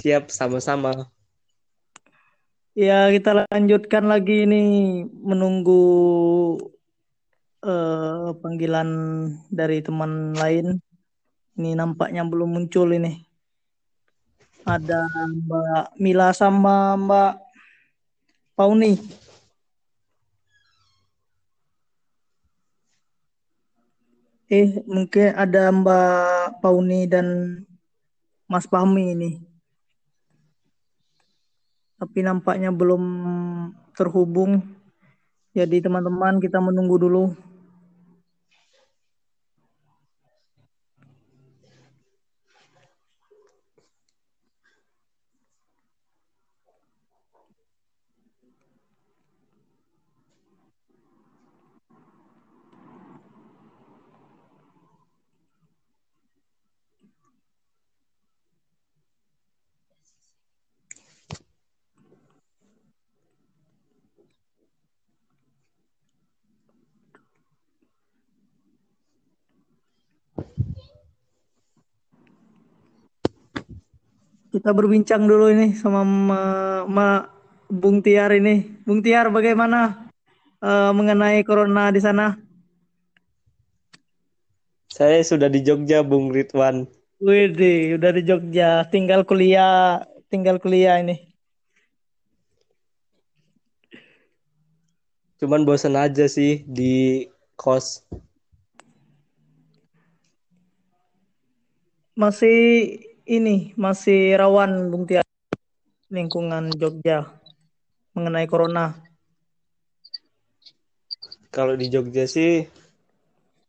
[0.01, 1.13] Siap, sama-sama.
[2.73, 4.63] Ya, kita lanjutkan lagi ini
[5.05, 5.85] menunggu
[7.65, 8.89] uh, panggilan
[9.53, 10.81] dari teman lain.
[11.61, 13.21] Ini nampaknya belum muncul ini.
[14.65, 17.33] Ada Mbak Mila sama Mbak
[18.57, 18.97] Pauni.
[24.51, 27.27] Eh, mungkin ada Mbak Pauni dan
[28.51, 29.31] Mas Fahmi ini.
[32.01, 33.05] Tapi nampaknya belum
[33.95, 34.65] terhubung.
[35.55, 37.50] Jadi teman-teman kita menunggu dulu.
[74.71, 76.43] Kita berbincang dulu ini sama Ma,
[76.87, 77.27] Ma
[77.67, 78.71] Bung Tiar ini.
[78.87, 80.07] Bung Tiar bagaimana
[80.63, 82.39] uh, mengenai corona di sana?
[84.87, 86.87] Saya sudah di Jogja, Bung Ridwan.
[87.19, 88.87] Wih, udah di Jogja.
[88.87, 91.19] Tinggal kuliah, tinggal kuliah ini.
[95.43, 97.27] Cuman bosan aja sih di
[97.59, 98.07] kos.
[102.15, 105.23] Masih ini masih rawan Bung Tia
[106.11, 107.31] lingkungan Jogja
[108.11, 108.99] mengenai corona?
[111.55, 112.67] Kalau di Jogja sih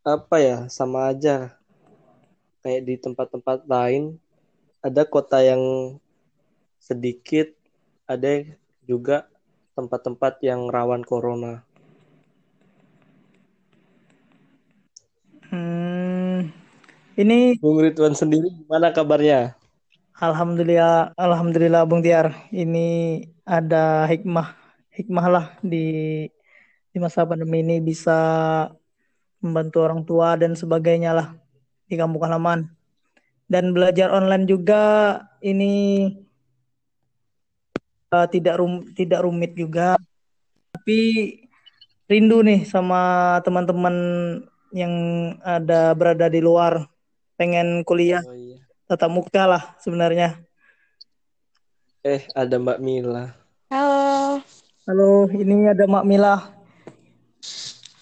[0.01, 1.61] apa ya sama aja
[2.65, 4.17] kayak di tempat-tempat lain
[4.81, 5.61] ada kota yang
[6.81, 7.53] sedikit
[8.09, 8.41] ada
[8.89, 9.29] juga
[9.77, 11.61] tempat-tempat yang rawan corona.
[15.53, 15.90] Hmm,
[17.19, 19.55] ini Bung Ridwan sendiri gimana kabarnya?
[20.21, 22.31] Alhamdulillah, alhamdulillah Bung Tiar.
[22.53, 24.53] Ini ada hikmah,
[24.93, 26.29] hikmah lah di
[26.91, 28.19] di masa pandemi ini bisa
[29.41, 31.27] membantu orang tua dan sebagainya lah
[31.89, 32.69] di kampung halaman.
[33.49, 34.83] Dan belajar online juga
[35.43, 36.07] ini
[38.13, 39.97] uh, tidak rum tidak rumit juga.
[40.71, 40.99] Tapi
[42.07, 43.95] rindu nih sama teman-teman
[44.71, 44.93] yang
[45.43, 46.87] ada berada di luar
[47.35, 48.59] pengen kuliah oh, iya.
[48.87, 50.39] tatap muka lah sebenarnya.
[52.01, 53.29] Eh, ada Mbak Mila.
[53.69, 54.41] Halo.
[54.89, 56.49] Halo, ini ada Mbak Mila.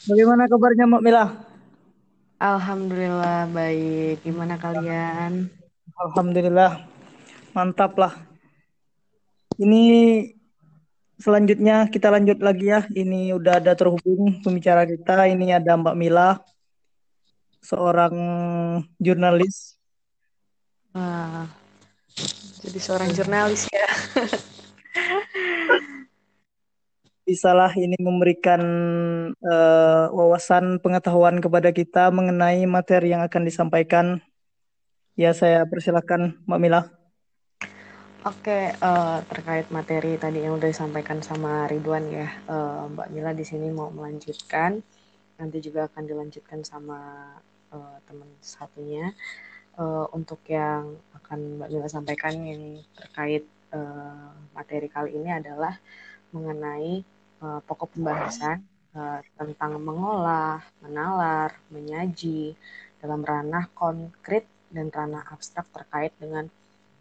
[0.07, 1.25] Bagaimana kabarnya Mbak Mila?
[2.39, 4.23] Alhamdulillah baik.
[4.23, 5.51] Gimana kalian?
[5.99, 6.87] Alhamdulillah.
[7.51, 8.15] Mantap lah.
[9.59, 9.83] Ini
[11.19, 12.87] selanjutnya kita lanjut lagi ya.
[12.87, 15.27] Ini udah ada terhubung pembicara kita.
[15.27, 16.39] Ini ada Mbak Mila
[17.63, 18.15] seorang
[18.97, 19.79] jurnalis.
[20.95, 21.45] Wah,
[22.59, 23.87] jadi seorang jurnalis ya.
[27.29, 28.61] Bisalah ini memberikan
[29.37, 34.17] uh, wawasan pengetahuan kepada kita mengenai materi yang akan disampaikan.
[35.13, 36.81] Ya, saya persilakan Mbak Mila.
[38.27, 43.45] Oke, uh, terkait materi tadi yang udah disampaikan sama Ridwan ya, uh, Mbak Mila di
[43.47, 44.81] sini mau melanjutkan.
[45.39, 46.99] Nanti juga akan dilanjutkan sama
[47.73, 49.13] uh, teman satunya
[49.79, 55.77] uh, untuk yang akan Mbak Mila sampaikan yang terkait uh, materi kali ini adalah
[56.35, 57.01] mengenai
[57.41, 58.61] uh, pokok pembahasan
[58.93, 62.53] uh, tentang mengolah, menalar, menyaji
[62.99, 66.45] dalam ranah konkret dan ranah abstrak terkait dengan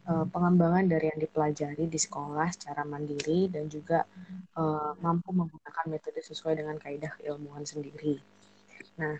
[0.09, 4.09] uh, pengembangan dari yang dipelajari di sekolah secara mandiri dan juga
[4.57, 8.17] uh, mampu menggunakan metode sesuai dengan kaidah keilmuan sendiri.
[8.97, 9.19] Nah,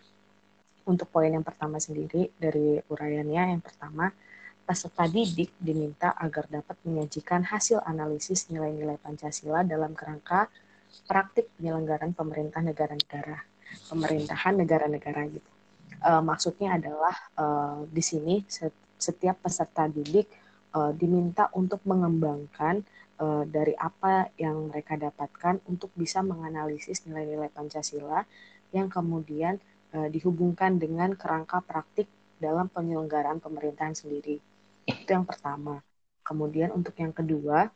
[0.89, 4.09] untuk poin yang pertama sendiri dari uraiannya yang pertama
[4.69, 10.49] peserta didik diminta agar dapat menyajikan hasil analisis nilai-nilai Pancasila dalam kerangka
[11.09, 13.41] praktik penyelenggaraan pemerintah negara-negara,
[13.89, 15.51] pemerintahan negara-negara gitu.
[16.05, 17.45] E, maksudnya adalah e,
[17.89, 18.45] di sini
[19.01, 20.29] setiap peserta didik
[20.69, 22.85] e, diminta untuk mengembangkan
[23.17, 28.21] e, dari apa yang mereka dapatkan untuk bisa menganalisis nilai-nilai Pancasila
[28.77, 29.57] yang kemudian
[29.93, 34.39] e, dihubungkan dengan kerangka praktik dalam penyelenggaraan pemerintahan sendiri.
[34.87, 35.83] Itu yang pertama.
[36.23, 37.69] Kemudian untuk yang kedua,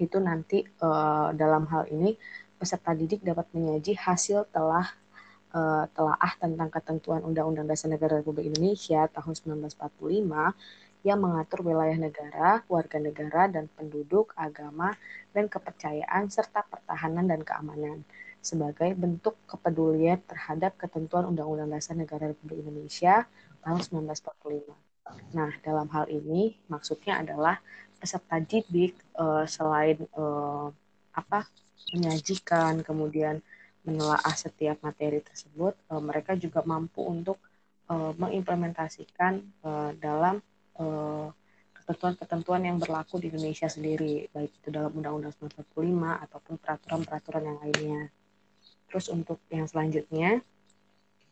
[0.00, 2.16] itu nanti uh, dalam hal ini
[2.56, 4.88] peserta didik dapat menyaji hasil telah
[5.52, 12.60] uh, telaah tentang ketentuan Undang-Undang Dasar Negara Republik Indonesia tahun 1945 yang mengatur wilayah negara,
[12.68, 14.92] warga negara, dan penduduk, agama,
[15.32, 18.04] dan kepercayaan, serta pertahanan dan keamanan
[18.40, 23.28] sebagai bentuk kepedulian terhadap ketentuan Undang-Undang Dasar Negara Republik Indonesia
[23.60, 24.90] tahun 1945.
[25.36, 27.60] Nah, dalam hal ini maksudnya adalah
[28.00, 30.72] peserta didik uh, selain uh,
[31.12, 31.44] apa
[31.92, 33.44] menyajikan kemudian
[33.84, 37.36] menelaah setiap materi tersebut, uh, mereka juga mampu untuk
[37.92, 40.40] uh, mengimplementasikan uh, dalam
[41.76, 48.02] ketentuan-ketentuan yang berlaku di Indonesia sendiri, baik itu dalam Undang-Undang 1945 ataupun peraturan-peraturan yang lainnya.
[48.90, 50.42] Terus untuk yang selanjutnya,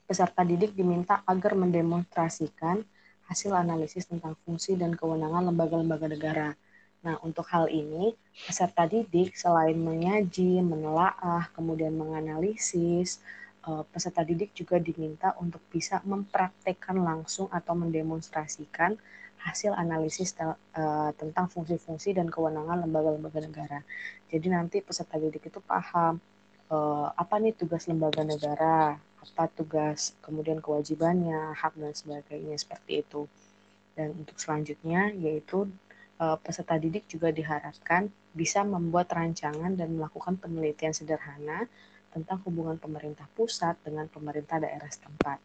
[0.06, 2.80] peserta didik diminta agar mendemonstrasikan
[3.28, 6.48] hasil analisis tentang fungsi dan kewenangan lembaga-lembaga negara.
[7.04, 8.16] Nah, untuk hal ini,
[8.46, 13.20] peserta didik selain menyaji, menelaah, kemudian menganalisis,
[13.68, 18.96] eh, peserta didik juga diminta untuk bisa mempraktekkan langsung atau mendemonstrasikan
[19.38, 23.78] hasil analisis eh, tentang fungsi-fungsi dan kewenangan lembaga-lembaga negara.
[24.32, 26.18] Jadi nanti peserta didik itu paham
[26.72, 33.26] eh, apa nih tugas lembaga negara, apa tugas, kemudian kewajibannya, hak dan sebagainya seperti itu.
[33.96, 35.68] Dan untuk selanjutnya yaitu
[36.22, 41.66] eh, peserta didik juga diharapkan bisa membuat rancangan dan melakukan penelitian sederhana
[42.14, 45.38] tentang hubungan pemerintah pusat dengan pemerintah daerah setempat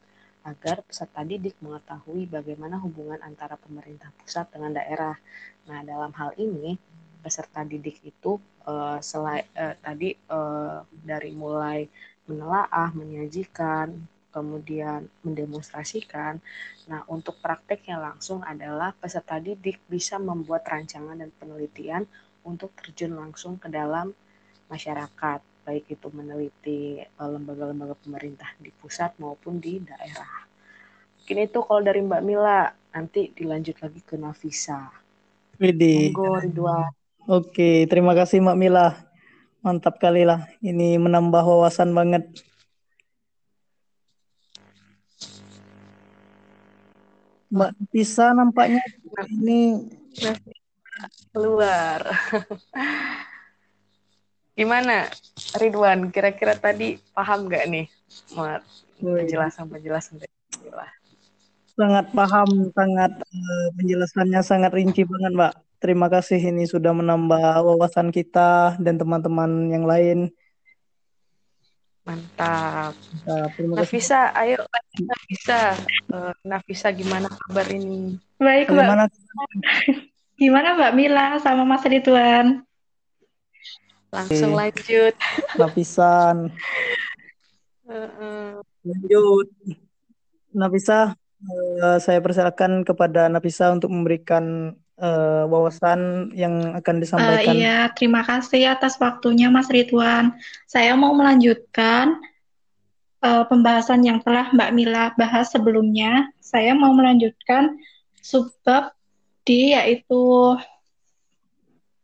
[0.43, 5.15] agar peserta didik mengetahui bagaimana hubungan antara pemerintah pusat dengan daerah.
[5.71, 6.75] Nah, dalam hal ini
[7.23, 8.35] peserta didik itu
[8.67, 11.87] uh, selai, uh, tadi uh, dari mulai
[12.27, 13.95] menelaah, menyajikan,
[14.35, 16.43] kemudian mendemonstrasikan.
[16.91, 22.03] Nah, untuk prakteknya langsung adalah peserta didik bisa membuat rancangan dan penelitian
[22.43, 24.11] untuk terjun langsung ke dalam
[24.67, 30.43] masyarakat, baik itu meneliti lembaga-lembaga pemerintah di pusat maupun di daerah.
[31.23, 34.91] Mungkin itu kalau dari Mbak Mila, nanti dilanjut lagi ke Nafisa.
[35.55, 36.11] Widih.
[37.23, 38.99] Oke, terima kasih Mbak Mila.
[39.63, 40.43] Mantap kali lah.
[40.59, 42.27] Ini menambah wawasan banget.
[47.47, 48.83] Mbak bisa nampaknya
[49.31, 49.87] ini
[51.31, 52.03] keluar.
[54.59, 55.07] Gimana
[55.55, 56.11] Ridwan?
[56.11, 57.87] Kira-kira tadi paham nggak nih
[58.35, 58.67] Mat?
[58.99, 60.31] penjelasan-penjelasan dari
[61.73, 65.53] Sangat paham, sangat uh, penjelasannya sangat rinci banget, Mbak.
[65.83, 70.31] Terima kasih ini sudah menambah wawasan kita dan teman-teman yang lain.
[72.07, 72.95] Mantap.
[72.95, 73.51] Mantap.
[73.59, 74.63] Terima Nafisa, ayo
[74.95, 75.75] Nafisa.
[76.07, 78.15] Uh, Nafisa gimana kabar ini?
[78.39, 78.79] Baik, Mbak.
[78.79, 79.03] Gimana?
[80.39, 82.63] gimana Mbak Mila sama Mas Ridwan?
[84.07, 84.59] Langsung Oke.
[84.63, 85.15] lanjut.
[85.59, 86.47] Nafisan.
[88.87, 89.47] Lanjut.
[90.55, 91.19] Nafisa,
[91.83, 97.53] uh, saya persilakan kepada Nafisa untuk memberikan uh, wawasan yang akan disampaikan.
[97.53, 100.31] Uh, iya, terima kasih atas waktunya Mas Ridwan.
[100.63, 102.15] Saya mau melanjutkan
[103.19, 106.31] uh, pembahasan yang telah Mbak Mila bahas sebelumnya.
[106.39, 107.75] Saya mau melanjutkan
[108.23, 108.95] subbab
[109.43, 110.55] di yaitu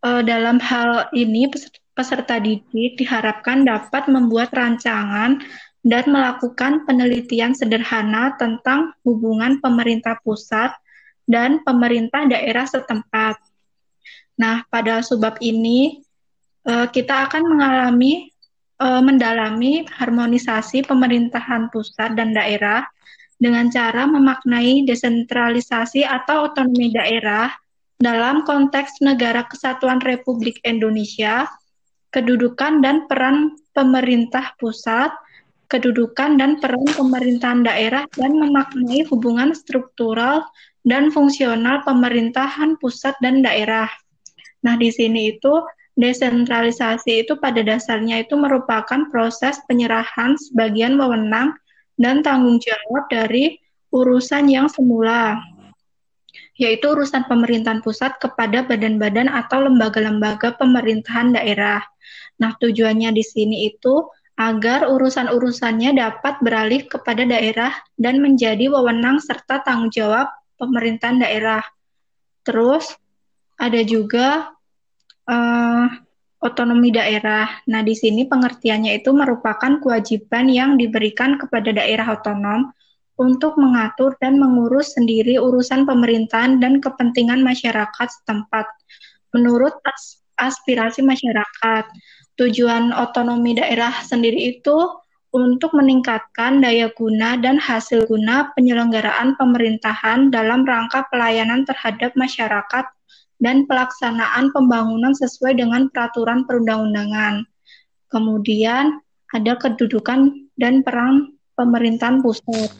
[0.03, 1.47] uh, dalam hal ini
[1.95, 5.39] peserta didik diharapkan dapat membuat rancangan
[5.79, 10.75] dan melakukan penelitian sederhana tentang hubungan pemerintah pusat
[11.29, 13.37] dan pemerintah daerah setempat.
[14.41, 16.01] Nah, pada sebab ini
[16.65, 18.33] uh, kita akan mengalami
[18.81, 22.89] uh, mendalami harmonisasi pemerintahan pusat dan daerah
[23.37, 27.53] dengan cara memaknai desentralisasi atau otonomi daerah
[27.99, 31.47] dalam konteks negara kesatuan Republik Indonesia,
[32.15, 35.11] kedudukan dan peran pemerintah pusat,
[35.67, 40.47] kedudukan dan peran pemerintahan daerah dan memaknai hubungan struktural
[40.87, 43.89] dan fungsional pemerintahan pusat dan daerah.
[44.63, 45.63] Nah, di sini itu
[45.99, 51.55] desentralisasi itu pada dasarnya itu merupakan proses penyerahan sebagian wewenang
[51.99, 53.59] dan tanggung jawab dari
[53.91, 55.35] urusan yang semula,
[56.55, 61.83] yaitu urusan pemerintahan pusat kepada badan-badan atau lembaga-lembaga pemerintahan daerah.
[62.39, 64.07] Nah, tujuannya di sini itu
[64.39, 71.63] agar urusan-urusannya dapat beralih kepada daerah dan menjadi wewenang serta tanggung jawab pemerintahan daerah.
[72.43, 72.91] Terus
[73.55, 74.51] ada juga
[75.25, 75.87] uh,
[76.39, 77.47] otonomi daerah.
[77.67, 82.71] Nah, di sini pengertiannya itu merupakan kewajiban yang diberikan kepada daerah otonom
[83.19, 88.65] untuk mengatur dan mengurus sendiri urusan pemerintahan dan kepentingan masyarakat setempat
[89.35, 89.75] menurut
[90.39, 91.85] aspirasi masyarakat.
[92.39, 94.77] Tujuan otonomi daerah sendiri itu
[95.29, 102.85] untuk meningkatkan daya guna dan hasil guna penyelenggaraan pemerintahan dalam rangka pelayanan terhadap masyarakat
[103.37, 107.45] dan pelaksanaan pembangunan sesuai dengan peraturan perundang-undangan.
[108.09, 108.99] Kemudian
[109.29, 112.73] ada kedudukan dan peran pemerintahan pusat.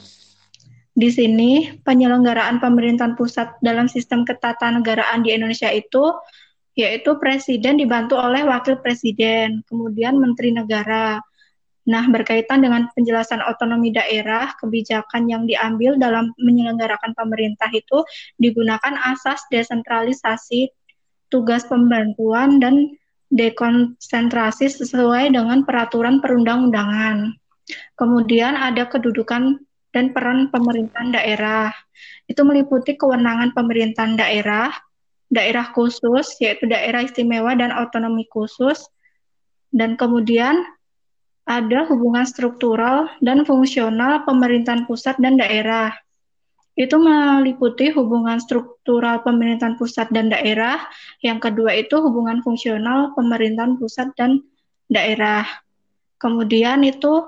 [0.97, 6.11] Di sini penyelenggaraan pemerintahan pusat dalam sistem ketatanegaraan di Indonesia itu
[6.73, 11.19] yaitu presiden dibantu oleh wakil presiden, kemudian menteri negara.
[11.89, 18.05] Nah, berkaitan dengan penjelasan otonomi daerah, kebijakan yang diambil dalam menyelenggarakan pemerintah itu
[18.37, 20.69] digunakan asas desentralisasi,
[21.33, 22.93] tugas pembantuan, dan
[23.33, 27.33] dekonsentrasi sesuai dengan peraturan perundang-undangan.
[27.97, 29.57] Kemudian ada kedudukan
[29.89, 31.73] dan peran pemerintahan daerah.
[32.29, 34.69] Itu meliputi kewenangan pemerintahan daerah,
[35.33, 38.85] daerah khusus, yaitu daerah istimewa dan otonomi khusus,
[39.73, 40.65] dan kemudian
[41.49, 45.97] ada hubungan struktural dan fungsional pemerintahan pusat dan daerah.
[46.77, 50.77] Itu meliputi hubungan struktural pemerintahan pusat dan daerah.
[51.25, 54.45] Yang kedua itu hubungan fungsional pemerintahan pusat dan
[54.87, 55.43] daerah.
[56.21, 57.25] Kemudian itu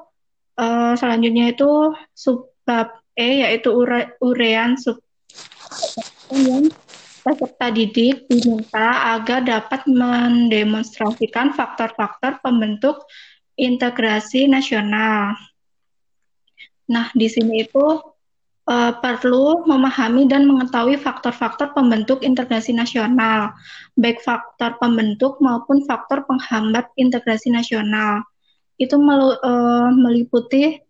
[0.56, 5.04] uh, selanjutnya itu subbab E yaitu ure, urean sub
[7.22, 13.04] peserta didik diminta agar dapat mendemonstrasikan faktor-faktor pembentuk
[13.62, 15.38] integrasi nasional.
[16.90, 18.02] Nah, di sini itu
[18.66, 23.54] uh, perlu memahami dan mengetahui faktor-faktor pembentuk integrasi nasional,
[23.94, 28.26] baik faktor pembentuk maupun faktor penghambat integrasi nasional.
[28.82, 30.82] Itu melu, uh, meliputi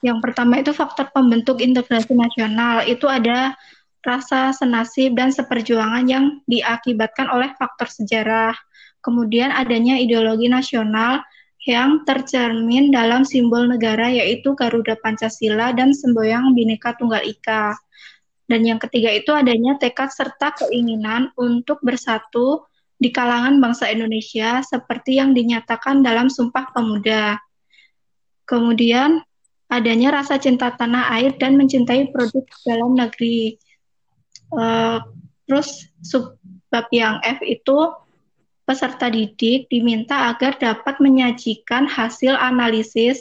[0.00, 2.86] yang pertama itu faktor pembentuk integrasi nasional.
[2.88, 3.52] Itu ada
[4.00, 8.56] rasa senasib dan seperjuangan yang diakibatkan oleh faktor sejarah.
[9.04, 11.20] Kemudian adanya ideologi nasional
[11.68, 17.76] yang tercermin dalam simbol negara yaitu Garuda Pancasila dan semboyang Bhinneka Tunggal Ika.
[18.48, 22.66] Dan yang ketiga itu adanya tekad serta keinginan untuk bersatu
[23.00, 27.38] di kalangan bangsa Indonesia seperti yang dinyatakan dalam Sumpah Pemuda.
[28.48, 29.22] Kemudian
[29.70, 33.60] adanya rasa cinta tanah air dan mencintai produk dalam negeri
[34.50, 34.98] Uh,
[35.46, 37.78] terus subbab yang F itu
[38.70, 43.18] peserta didik diminta agar dapat menyajikan hasil analisis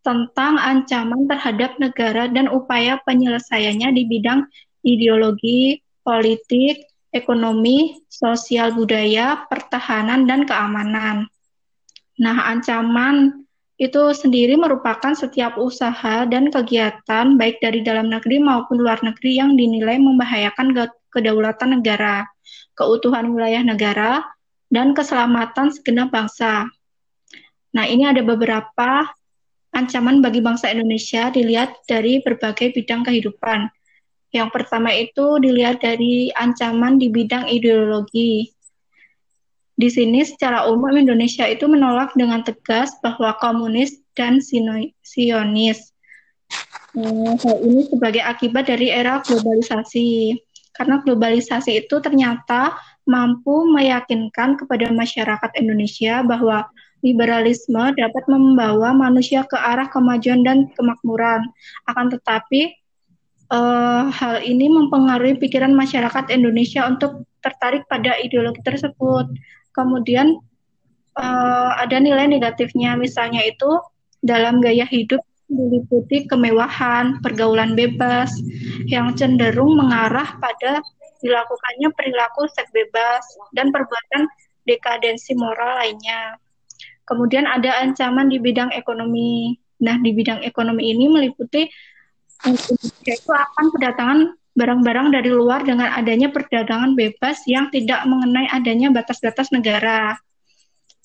[0.00, 4.48] tentang ancaman terhadap negara dan upaya penyelesaiannya di bidang
[4.80, 11.28] ideologi, politik, ekonomi, sosial budaya, pertahanan, dan keamanan.
[12.16, 13.44] Nah, ancaman
[13.76, 19.52] itu sendiri merupakan setiap usaha dan kegiatan baik dari dalam negeri maupun luar negeri yang
[19.52, 20.72] dinilai membahayakan
[21.12, 22.24] kedaulatan negara,
[22.72, 24.24] keutuhan wilayah negara,
[24.72, 26.66] dan keselamatan segenap bangsa.
[27.74, 29.06] Nah, ini ada beberapa
[29.76, 33.68] ancaman bagi bangsa Indonesia dilihat dari berbagai bidang kehidupan.
[34.32, 38.56] Yang pertama itu dilihat dari ancaman di bidang ideologi,
[39.76, 45.92] di sini secara umum Indonesia itu menolak dengan tegas bahwa komunis dan sionis.
[46.96, 50.32] Eh, hal ini sebagai akibat dari era globalisasi.
[50.72, 52.72] Karena globalisasi itu ternyata
[53.06, 56.66] mampu meyakinkan kepada masyarakat Indonesia bahwa
[57.06, 61.46] liberalisme dapat membawa manusia ke arah kemajuan dan kemakmuran.
[61.86, 62.74] Akan tetapi
[63.54, 69.30] uh, hal ini mempengaruhi pikiran masyarakat Indonesia untuk tertarik pada ideologi tersebut.
[69.70, 70.34] Kemudian
[71.14, 73.70] uh, ada nilai negatifnya, misalnya itu
[74.18, 78.34] dalam gaya hidup diliputi kemewahan, pergaulan bebas,
[78.90, 80.82] yang cenderung mengarah pada
[81.22, 83.24] dilakukannya perilaku seks bebas
[83.56, 84.28] dan perbuatan
[84.66, 86.36] dekadensi moral lainnya.
[87.06, 89.54] Kemudian ada ancaman di bidang ekonomi.
[89.78, 91.68] Nah, di bidang ekonomi ini meliputi
[92.44, 94.20] Indonesia itu akan kedatangan
[94.56, 100.16] barang-barang dari luar dengan adanya perdagangan bebas yang tidak mengenai adanya batas-batas negara.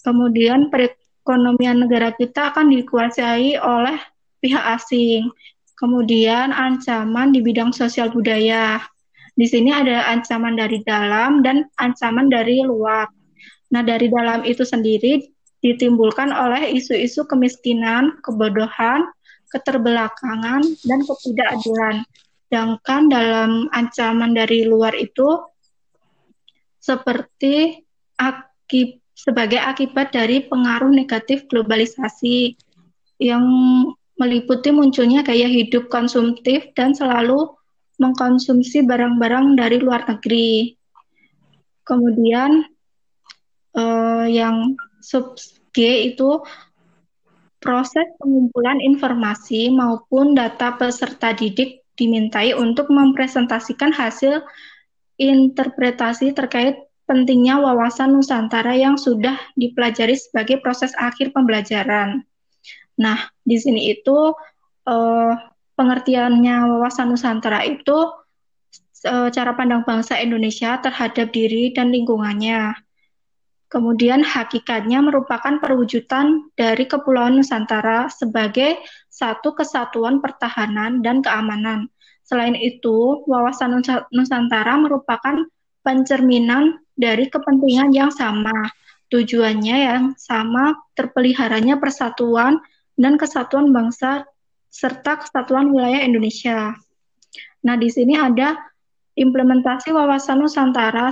[0.01, 3.99] Kemudian perekonomian negara kita akan dikuasai oleh
[4.41, 5.29] pihak asing.
[5.77, 8.81] Kemudian ancaman di bidang sosial budaya.
[9.41, 13.09] Di sini ada ancaman dari dalam dan ancaman dari luar.
[13.73, 15.33] Nah, dari dalam itu sendiri
[15.65, 19.09] ditimbulkan oleh isu-isu kemiskinan, kebodohan,
[19.49, 22.05] keterbelakangan, dan ketidakadilan.
[22.45, 25.41] Sedangkan dalam ancaman dari luar itu
[26.77, 27.81] seperti
[28.21, 32.53] akib, sebagai akibat dari pengaruh negatif globalisasi
[33.17, 33.41] yang
[34.21, 37.57] meliputi munculnya gaya hidup konsumtif dan selalu
[38.01, 40.73] mengkonsumsi barang-barang dari luar negeri.
[41.85, 42.65] Kemudian
[43.77, 44.73] eh, yang
[45.05, 45.37] sub
[45.71, 46.41] G itu
[47.61, 54.41] proses pengumpulan informasi maupun data peserta didik dimintai untuk mempresentasikan hasil
[55.21, 62.25] interpretasi terkait pentingnya wawasan Nusantara yang sudah dipelajari sebagai proses akhir pembelajaran.
[62.97, 64.33] Nah, di sini itu
[64.89, 65.33] eh,
[65.81, 67.97] pengertiannya wawasan Nusantara itu
[69.01, 72.77] eh, cara pandang bangsa Indonesia terhadap diri dan lingkungannya.
[73.71, 78.77] Kemudian hakikatnya merupakan perwujudan dari Kepulauan Nusantara sebagai
[79.07, 81.87] satu kesatuan pertahanan dan keamanan.
[82.21, 83.79] Selain itu, wawasan
[84.11, 85.47] Nusantara merupakan
[85.81, 88.53] pencerminan dari kepentingan yang sama,
[89.07, 92.59] tujuannya yang sama, terpeliharanya persatuan
[92.99, 94.27] dan kesatuan bangsa
[94.71, 96.71] serta kesatuan wilayah Indonesia.
[97.67, 98.55] Nah, di sini ada
[99.19, 101.11] implementasi wawasan Nusantara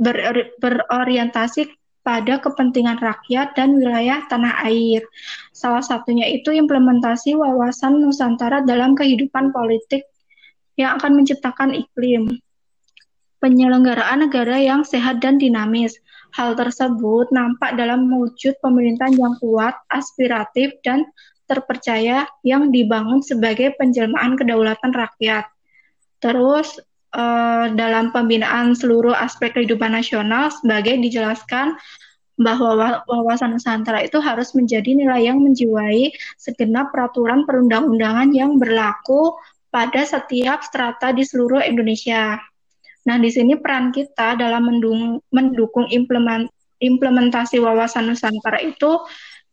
[0.00, 0.16] ber
[0.58, 1.68] berorientasi
[2.00, 5.04] pada kepentingan rakyat dan wilayah tanah air.
[5.52, 10.08] Salah satunya itu implementasi wawasan Nusantara dalam kehidupan politik
[10.80, 12.40] yang akan menciptakan iklim
[13.40, 15.94] penyelenggaraan negara yang sehat dan dinamis.
[16.34, 21.06] Hal tersebut nampak dalam mewujud pemerintahan yang kuat, aspiratif, dan
[21.46, 25.46] terpercaya yang dibangun sebagai penjelmaan kedaulatan rakyat.
[26.18, 26.78] Terus,
[27.16, 31.78] uh, dalam pembinaan seluruh aspek kehidupan nasional sebagai dijelaskan
[32.36, 39.32] bahwa wawasan Nusantara itu harus menjadi nilai yang menjiwai segenap peraturan perundang-undangan yang berlaku
[39.72, 42.36] pada setiap strata di seluruh Indonesia.
[43.08, 44.68] Nah, di sini peran kita dalam
[45.32, 46.50] mendukung implement,
[46.82, 49.00] implementasi wawasan Nusantara itu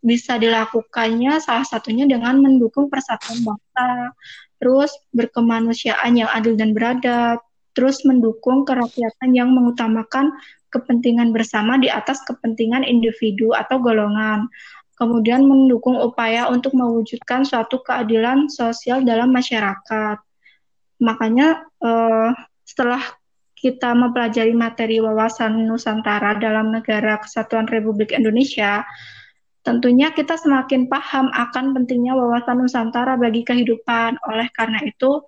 [0.04, 4.12] bisa dilakukannya salah satunya dengan mendukung persatuan bangsa,
[4.60, 7.40] terus berkemanusiaan yang adil dan beradab,
[7.72, 10.36] terus mendukung kerakyatan yang mengutamakan
[10.70, 14.52] kepentingan bersama di atas kepentingan individu atau golongan.
[14.94, 20.22] Kemudian mendukung upaya untuk mewujudkan suatu keadilan sosial dalam masyarakat.
[21.02, 22.30] Makanya eh,
[22.62, 23.02] setelah
[23.64, 28.84] kita mempelajari materi wawasan Nusantara dalam negara Kesatuan Republik Indonesia,
[29.64, 34.20] tentunya kita semakin paham akan pentingnya wawasan Nusantara bagi kehidupan.
[34.28, 35.24] Oleh karena itu,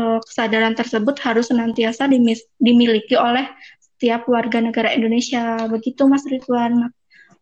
[0.00, 2.08] uh, kesadaran tersebut harus senantiasa
[2.56, 3.44] dimiliki oleh
[3.78, 5.68] setiap warga negara Indonesia.
[5.68, 6.88] Begitu Mas Ridwan.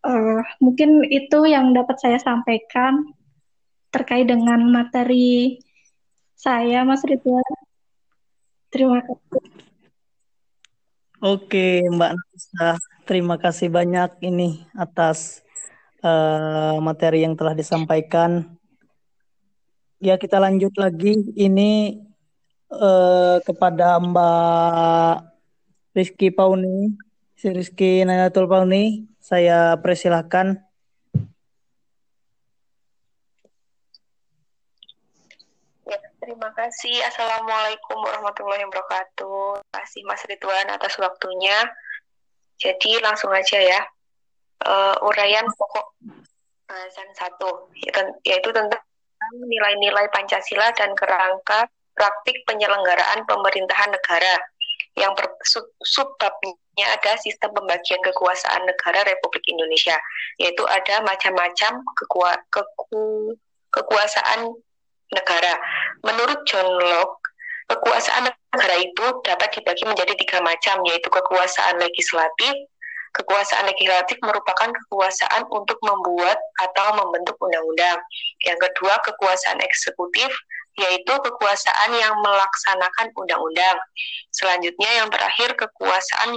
[0.05, 3.15] Uh, mungkin itu yang dapat saya sampaikan
[3.95, 5.63] terkait dengan materi
[6.35, 7.47] saya Mas Ridwan.
[8.75, 9.43] Terima kasih.
[11.25, 12.77] Oke, Mbak Nasa,
[13.07, 15.44] terima kasih banyak ini atas
[16.05, 18.45] uh, materi yang telah disampaikan.
[20.05, 21.17] Ya, kita lanjut lagi.
[21.33, 21.97] Ini
[22.69, 25.15] uh, kepada Mbak
[25.97, 26.93] Rizky Pauni,
[27.33, 30.61] si Rizky Nayatul Pauni, saya persilahkan.
[35.89, 37.01] Ya, terima kasih.
[37.09, 39.65] Assalamualaikum warahmatullahi wabarakatuh.
[39.65, 41.57] Terima kasih Mas Ridwan atas waktunya.
[42.61, 43.94] Jadi langsung aja ya.
[44.63, 45.87] Uh, uraian pokok
[46.65, 47.69] bahasan satu,
[48.25, 48.81] yaitu tentang
[49.45, 54.35] nilai-nilai Pancasila dan kerangka praktik penyelenggaraan pemerintahan negara
[54.95, 59.99] yang sub, subbabnya ada sistem pembagian kekuasaan negara Republik Indonesia,
[60.39, 63.35] yaitu ada macam-macam kekua, keku,
[63.75, 64.55] kekuasaan
[65.15, 65.55] negara.
[66.07, 67.23] Menurut John Locke,
[67.71, 72.55] kekuasaan negara itu dapat dibagi menjadi tiga macam, yaitu kekuasaan legislatif,
[73.15, 78.03] Kekuasaan legislatif merupakan kekuasaan untuk membuat atau membentuk undang-undang.
[78.43, 80.35] Yang kedua, kekuasaan eksekutif
[80.75, 83.79] yaitu kekuasaan yang melaksanakan undang-undang.
[84.35, 86.35] Selanjutnya yang terakhir kekuasaan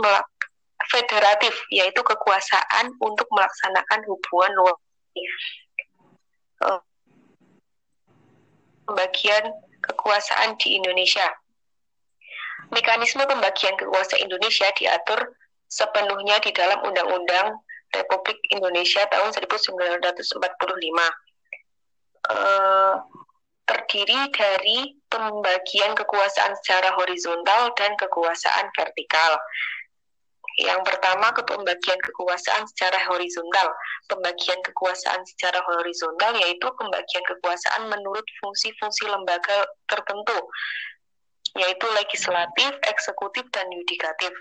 [0.94, 4.76] federatif yaitu kekuasaan untuk melaksanakan hubungan luar
[8.88, 9.44] pembagian
[9.84, 11.28] kekuasaan di Indonesia.
[12.70, 15.34] Mekanisme pembagian kekuasaan Indonesia diatur
[15.68, 17.60] sepenuhnya di dalam Undang-Undang
[17.96, 19.78] Republik Indonesia tahun 1945.
[22.28, 23.00] Uh,
[23.68, 29.36] terdiri dari pembagian kekuasaan secara horizontal dan kekuasaan vertikal.
[30.58, 33.70] Yang pertama, pembagian kekuasaan secara horizontal.
[34.10, 40.40] Pembagian kekuasaan secara horizontal yaitu pembagian kekuasaan menurut fungsi-fungsi lembaga tertentu,
[41.62, 44.34] yaitu legislatif, eksekutif, dan yudikatif.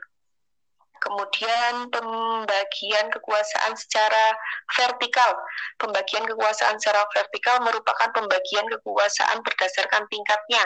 [0.97, 4.33] Kemudian pembagian kekuasaan secara
[4.75, 5.37] vertikal.
[5.77, 10.63] Pembagian kekuasaan secara vertikal merupakan pembagian kekuasaan berdasarkan tingkatnya,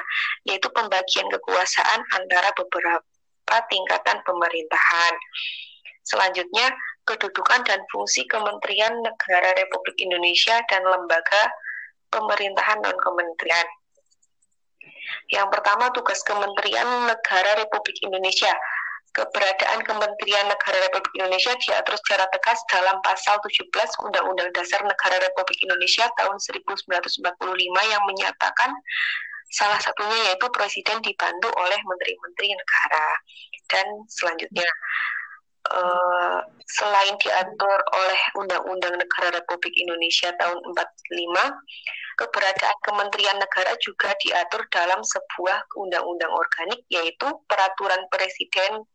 [0.46, 5.14] yaitu pembagian kekuasaan antara beberapa tingkatan pemerintahan.
[6.06, 6.70] Selanjutnya,
[7.06, 11.42] kedudukan dan fungsi Kementerian Negara Republik Indonesia dan lembaga
[12.10, 13.68] pemerintahan non-kementerian.
[15.30, 18.50] Yang pertama, tugas Kementerian Negara Republik Indonesia.
[19.10, 23.66] Keberadaan Kementerian Negara Republik Indonesia diatur secara tegas dalam pasal 17
[24.06, 27.18] Undang-Undang Dasar Negara Republik Indonesia tahun 1945
[27.90, 28.70] yang menyatakan
[29.50, 33.06] Salah satunya yaitu presiden dibantu oleh menteri-menteri negara.
[33.66, 34.70] Dan selanjutnya,
[35.74, 36.38] uh,
[36.70, 41.50] selain diatur oleh Undang-Undang Negara Republik Indonesia tahun 45,
[42.14, 48.86] keberadaan Kementerian Negara juga diatur dalam sebuah undang-undang organik yaitu Peraturan Presiden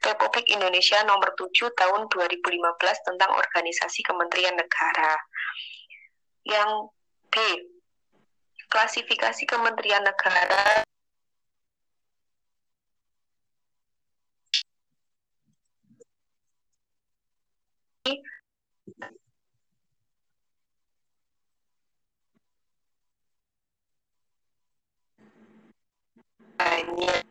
[0.00, 5.12] Republik Indonesia nomor 7 tahun 2015 tentang organisasi Kementerian Negara.
[6.48, 6.70] Yang
[7.28, 7.36] B,
[8.72, 10.82] klasifikasi Kementerian Negara
[26.60, 27.29] banyak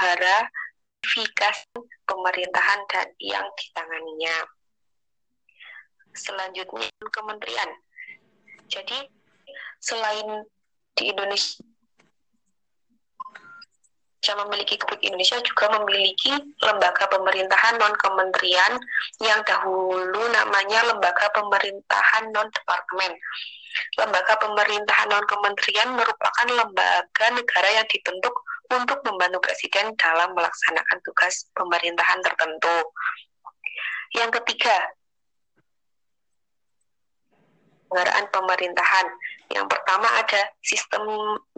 [0.00, 0.48] negara
[2.08, 4.36] pemerintahan dan yang ditanganinya.
[6.16, 7.70] Selanjutnya kementerian
[8.70, 9.10] jadi
[9.82, 10.48] selain
[10.96, 11.60] di Indonesia
[14.46, 16.30] memiliki Republik Indonesia juga memiliki
[16.62, 18.78] lembaga pemerintahan non kementerian
[19.18, 23.10] yang dahulu namanya lembaga pemerintahan non departemen.
[23.98, 28.34] Lembaga pemerintahan non kementerian merupakan lembaga negara yang dibentuk
[28.70, 32.76] untuk membantu presiden dalam melaksanakan tugas pemerintahan tertentu.
[34.14, 34.78] Yang ketiga,
[37.90, 39.06] penyelenggaraan pemerintahan.
[39.50, 41.02] Yang pertama ada sistem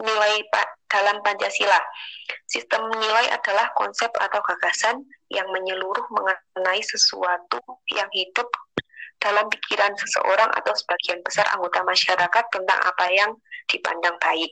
[0.01, 0.41] nilai
[0.89, 1.77] dalam Pancasila.
[2.49, 7.61] Sistem nilai adalah konsep atau gagasan yang menyeluruh mengenai sesuatu
[7.93, 8.49] yang hidup
[9.21, 13.31] dalam pikiran seseorang atau sebagian besar anggota masyarakat tentang apa yang
[13.69, 14.51] dipandang baik.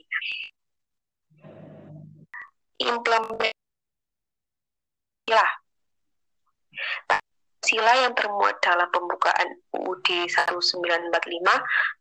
[2.86, 3.52] Implementasi
[7.62, 10.82] Sila yang termuat dalam pembukaan UUD 1945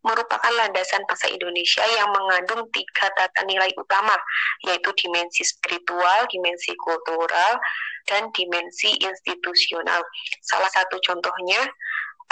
[0.01, 4.17] merupakan landasan bahasa Indonesia yang mengandung tiga tata nilai utama,
[4.65, 7.61] yaitu dimensi spiritual, dimensi kultural,
[8.09, 10.01] dan dimensi institusional.
[10.41, 11.61] Salah satu contohnya,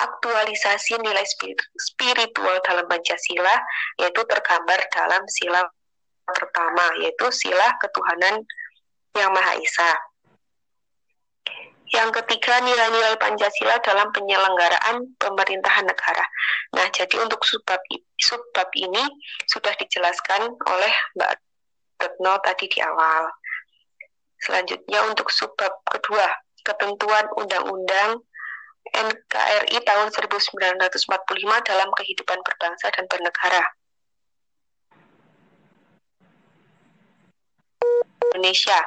[0.02, 1.24] aktualisasi nilai
[1.78, 3.56] spiritual dalam Pancasila,
[4.02, 5.70] yaitu tergambar dalam sila
[6.36, 8.44] pertama, yaitu sila ketuhanan
[9.18, 9.92] yang Maha Esa.
[11.90, 16.22] Yang ketiga, nilai-nilai Pancasila dalam penyelenggaraan pemerintahan negara.
[16.78, 17.82] Nah, jadi untuk subbab,
[18.22, 19.02] subbab ini
[19.50, 21.32] sudah dijelaskan oleh Mbak
[21.98, 23.34] Retno tadi di awal.
[24.38, 26.30] Selanjutnya untuk subbab kedua,
[26.62, 28.22] ketentuan Undang-Undang
[28.94, 33.66] NKRI tahun 1945 dalam kehidupan berbangsa dan bernegara.
[38.40, 38.80] Indonesia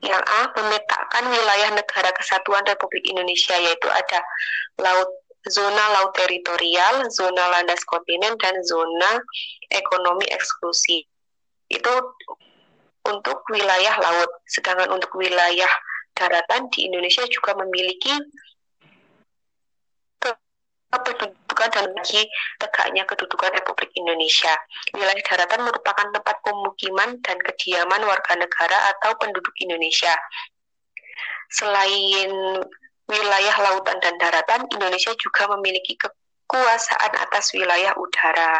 [0.00, 4.24] yang A memetakan wilayah negara kesatuan Republik Indonesia yaitu ada
[4.80, 5.10] laut
[5.44, 9.20] zona laut teritorial, zona landas kontinen dan zona
[9.68, 11.04] ekonomi eksklusif.
[11.68, 11.92] Itu
[13.04, 14.30] untuk wilayah laut.
[14.48, 15.68] Sedangkan untuk wilayah
[16.16, 18.12] daratan di Indonesia juga memiliki
[21.60, 22.22] kedudukan dan bagi
[22.56, 24.54] tegaknya kedudukan Republik Indonesia.
[24.96, 30.16] Wilayah daratan merupakan tempat pemukiman dan kediaman warga negara atau penduduk Indonesia.
[31.52, 32.32] Selain
[33.10, 38.56] wilayah lautan dan daratan, Indonesia juga memiliki kekuasaan atas wilayah udara.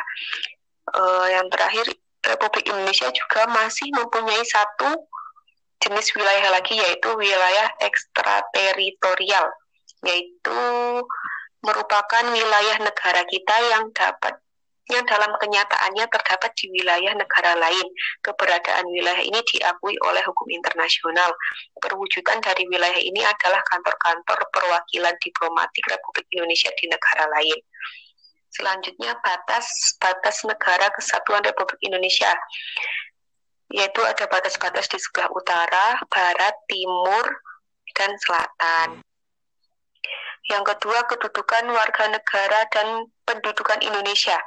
[0.92, 1.86] Uh, yang terakhir,
[2.20, 5.08] Republik Indonesia juga masih mempunyai satu
[5.80, 9.48] jenis wilayah lagi yaitu wilayah ekstrateritorial,
[10.04, 10.60] yaitu
[11.60, 14.36] merupakan wilayah negara kita yang dapat
[14.90, 17.86] yang dalam kenyataannya terdapat di wilayah negara lain.
[18.26, 21.30] Keberadaan wilayah ini diakui oleh hukum internasional.
[21.78, 27.58] Perwujudan dari wilayah ini adalah kantor-kantor perwakilan diplomatik Republik Indonesia di negara lain.
[28.50, 32.34] Selanjutnya batas batas negara kesatuan Republik Indonesia
[33.70, 37.22] yaitu ada batas-batas di sebelah utara, barat, timur,
[37.94, 38.98] dan selatan.
[40.48, 44.38] Yang kedua, kedudukan warga negara dan pendudukan Indonesia.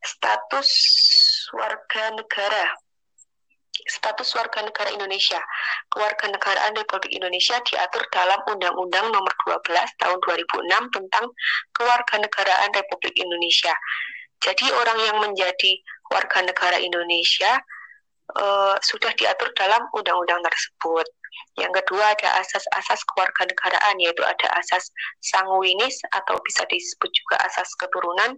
[0.00, 0.68] Status
[1.52, 2.64] warga negara.
[3.84, 5.42] Status warga negara Indonesia.
[5.92, 11.24] Kewarganegaraan Republik Indonesia diatur dalam Undang-Undang Nomor 12 Tahun 2006 tentang
[11.76, 13.74] Kewarganegaraan Republik Indonesia.
[14.40, 15.72] Jadi orang yang menjadi
[16.12, 17.60] warga negara Indonesia
[18.36, 21.06] uh, sudah diatur dalam undang-undang tersebut.
[21.54, 24.90] Yang kedua ada asas-asas kewarganegaraan yaitu ada asas
[25.22, 28.34] sanguinis atau bisa disebut juga asas keturunan.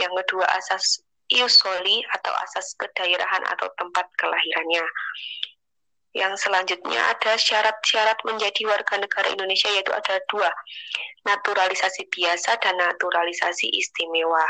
[0.00, 4.84] Yang kedua asas iusoli atau asas kedaerahan atau tempat kelahirannya.
[6.16, 10.48] Yang selanjutnya ada syarat-syarat menjadi warga negara Indonesia yaitu ada dua,
[11.28, 14.48] naturalisasi biasa dan naturalisasi istimewa.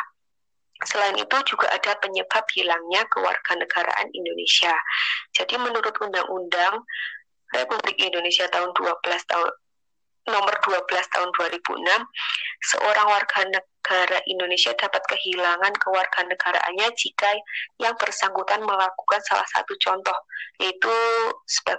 [0.85, 4.77] Selain itu juga ada penyebab hilangnya kewarganegaraan Indonesia.
[5.33, 6.85] Jadi menurut Undang-Undang
[7.55, 9.51] Republik Indonesia tahun 12 tahun
[10.27, 11.87] nomor 12 tahun 2006,
[12.75, 17.31] seorang warga negara Indonesia dapat kehilangan kewarganegaraannya jika
[17.79, 20.19] yang bersangkutan melakukan salah satu contoh,
[20.59, 20.91] yaitu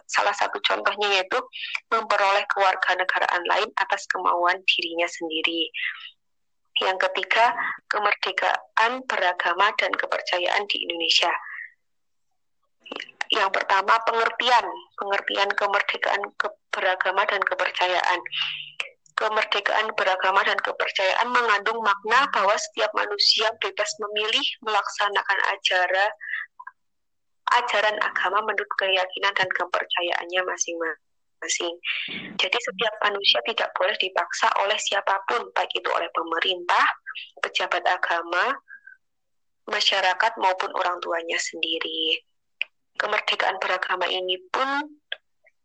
[0.07, 1.39] salah satu contohnya yaitu
[1.91, 5.67] memperoleh kewarganegaraan lain atas kemauan dirinya sendiri.
[6.79, 7.51] Yang ketiga,
[7.91, 11.33] kemerdekaan beragama dan kepercayaan di Indonesia.
[13.33, 14.65] Yang pertama, pengertian,
[14.95, 16.21] pengertian kemerdekaan
[16.71, 18.19] beragama dan kepercayaan.
[19.17, 26.11] Kemerdekaan beragama dan kepercayaan mengandung makna bahwa setiap manusia bebas memilih melaksanakan ajaran
[27.47, 31.05] ajaran agama menurut keyakinan dan kepercayaannya masing-masing
[31.41, 31.75] masing.
[32.37, 36.85] Jadi setiap manusia tidak boleh dipaksa oleh siapa pun, baik itu oleh pemerintah,
[37.45, 38.57] pejabat agama,
[39.69, 42.21] masyarakat maupun orang tuanya sendiri.
[42.97, 44.97] Kemerdekaan beragama ini pun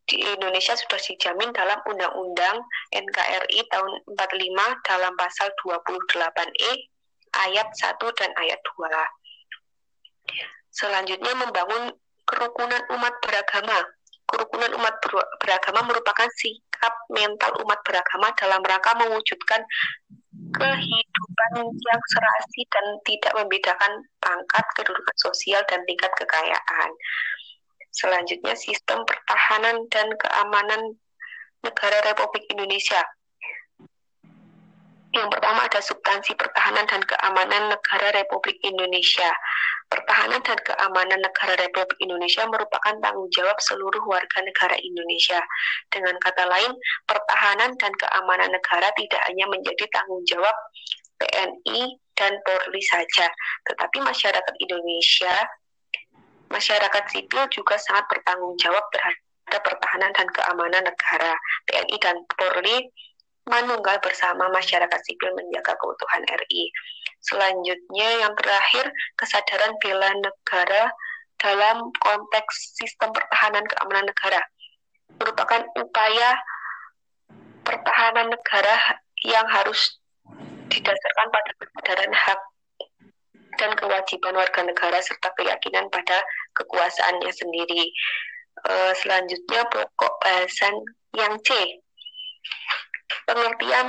[0.07, 2.61] di Indonesia sudah dijamin dalam Undang-Undang
[2.93, 6.73] NKRI tahun 45 dalam pasal 28E
[7.33, 8.93] ayat 1 dan ayat 2.
[10.73, 11.97] Selanjutnya membangun
[12.29, 13.81] kerukunan umat beragama
[14.33, 14.97] kerukunan umat
[15.45, 19.61] beragama merupakan sikap mental umat beragama dalam rangka mewujudkan
[20.53, 26.91] kehidupan yang serasi dan tidak membedakan pangkat, kedudukan sosial, dan tingkat kekayaan.
[27.93, 30.97] Selanjutnya, sistem pertahanan dan keamanan
[31.63, 33.01] negara Republik Indonesia
[35.13, 39.29] yang pertama ada substansi pertahanan dan keamanan negara Republik Indonesia.
[39.93, 45.37] Pertahanan dan keamanan negara Republik Indonesia merupakan tanggung jawab seluruh warga negara Indonesia.
[45.93, 46.73] Dengan kata lain,
[47.05, 50.57] pertahanan dan keamanan negara tidak hanya menjadi tanggung jawab
[51.21, 53.29] TNI dan Polri saja,
[53.69, 55.35] tetapi masyarakat Indonesia,
[56.49, 61.37] masyarakat sipil juga sangat bertanggung jawab terhadap pertahanan dan keamanan negara.
[61.69, 62.89] TNI dan Polri
[63.51, 66.71] manunggal bersama masyarakat sipil menjaga keutuhan RI.
[67.23, 70.91] Selanjutnya yang terakhir kesadaran bela negara
[71.39, 74.43] dalam konteks sistem pertahanan keamanan negara
[75.19, 76.39] merupakan upaya
[77.67, 79.99] pertahanan negara yang harus
[80.71, 82.41] didasarkan pada kesadaran hak
[83.61, 86.19] dan kewajiban warga negara serta keyakinan pada
[86.57, 87.93] kekuasaannya sendiri.
[88.63, 90.75] Uh, selanjutnya pokok bahasan
[91.17, 91.55] yang C
[93.29, 93.89] pengertian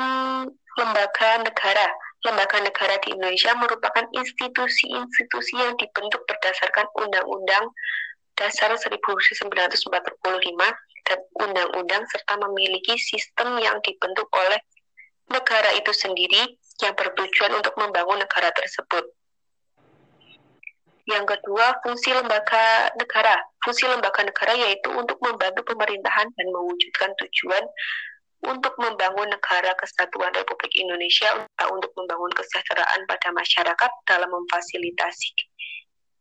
[0.79, 1.87] lembaga negara.
[2.23, 7.67] Lembaga negara di Indonesia merupakan institusi-institusi yang dibentuk berdasarkan Undang-Undang
[8.33, 9.13] Dasar 1945
[11.03, 14.57] dan undang-undang serta memiliki sistem yang dibentuk oleh
[15.29, 19.05] negara itu sendiri yang bertujuan untuk membangun negara tersebut.
[21.03, 23.35] Yang kedua, fungsi lembaga negara.
[23.59, 27.63] Fungsi lembaga negara yaitu untuk membantu pemerintahan dan mewujudkan tujuan
[28.43, 35.31] untuk membangun negara kesatuan Republik Indonesia untuk membangun kesejahteraan pada masyarakat dalam memfasilitasi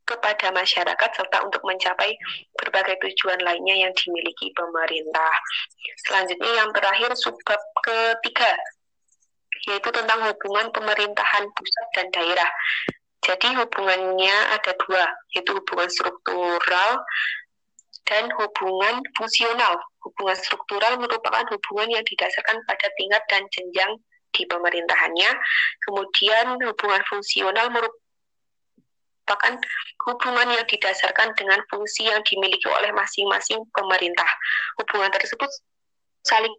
[0.03, 2.11] kepada masyarakat serta untuk mencapai
[2.59, 5.35] berbagai tujuan lainnya yang dimiliki pemerintah.
[6.07, 8.51] Selanjutnya yang terakhir subbab ketiga
[9.70, 12.51] yaitu tentang hubungan pemerintahan pusat dan daerah.
[13.23, 16.91] Jadi hubungannya ada dua, yaitu hubungan struktural
[18.07, 19.79] dan hubungan fungsional.
[20.03, 23.93] Hubungan struktural merupakan hubungan yang didasarkan pada tingkat dan jenjang
[24.35, 25.31] di pemerintahannya.
[25.87, 29.55] Kemudian hubungan fungsional merupakan
[30.09, 34.29] hubungan yang didasarkan dengan fungsi yang dimiliki oleh masing-masing pemerintah.
[34.83, 35.51] Hubungan tersebut
[36.27, 36.55] saling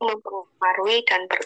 [0.00, 1.40] mempengaruhi dan ber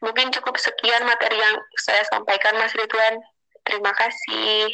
[0.00, 3.20] Mungkin cukup sekian materi yang saya sampaikan, Mas Ridwan.
[3.68, 4.72] Terima kasih.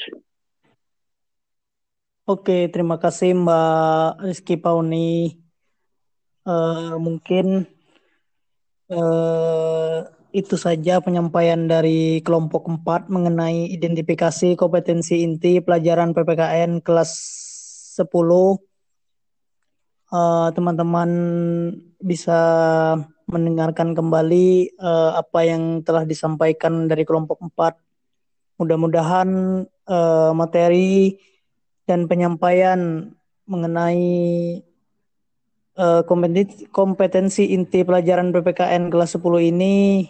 [2.26, 5.38] Oke, terima kasih Mbak Rizky Pauni.
[6.46, 7.66] Uh, mungkin
[8.90, 17.10] uh, itu saja penyampaian dari kelompok 4 mengenai identifikasi kompetensi inti pelajaran PPKN kelas
[17.98, 18.06] 10.
[20.06, 21.10] Uh, teman-teman
[21.98, 22.38] bisa
[23.26, 28.62] mendengarkan kembali uh, apa yang telah disampaikan dari kelompok 4.
[28.62, 29.28] Mudah-mudahan
[29.66, 31.18] uh, materi
[31.84, 33.10] dan penyampaian
[33.46, 34.06] mengenai
[35.78, 36.02] uh,
[36.72, 40.06] kompetensi, inti pelajaran PPKN kelas 10 ini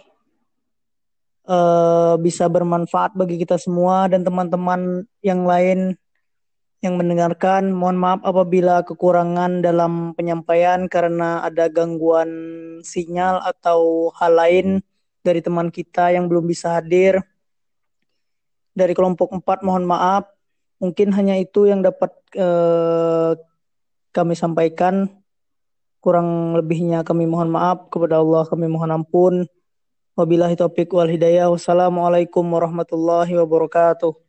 [1.49, 5.97] uh, bisa bermanfaat bagi kita semua dan teman-teman yang lain
[6.81, 7.73] yang mendengarkan.
[7.73, 12.29] Mohon maaf apabila kekurangan dalam penyampaian karena ada gangguan
[12.85, 14.67] sinyal atau hal lain
[15.25, 17.21] dari teman kita yang belum bisa hadir.
[18.77, 20.29] Dari kelompok 4 mohon maaf.
[20.77, 23.33] Mungkin hanya itu yang dapat eh,
[24.13, 25.09] kami sampaikan.
[25.97, 29.49] Kurang lebihnya kami mohon maaf kepada Allah kami mohon ampun.
[30.13, 31.49] Wabillahi taufiq wal hidayah.
[31.49, 34.26] Wassalamualaikum warahmatullahi wabarakatuh.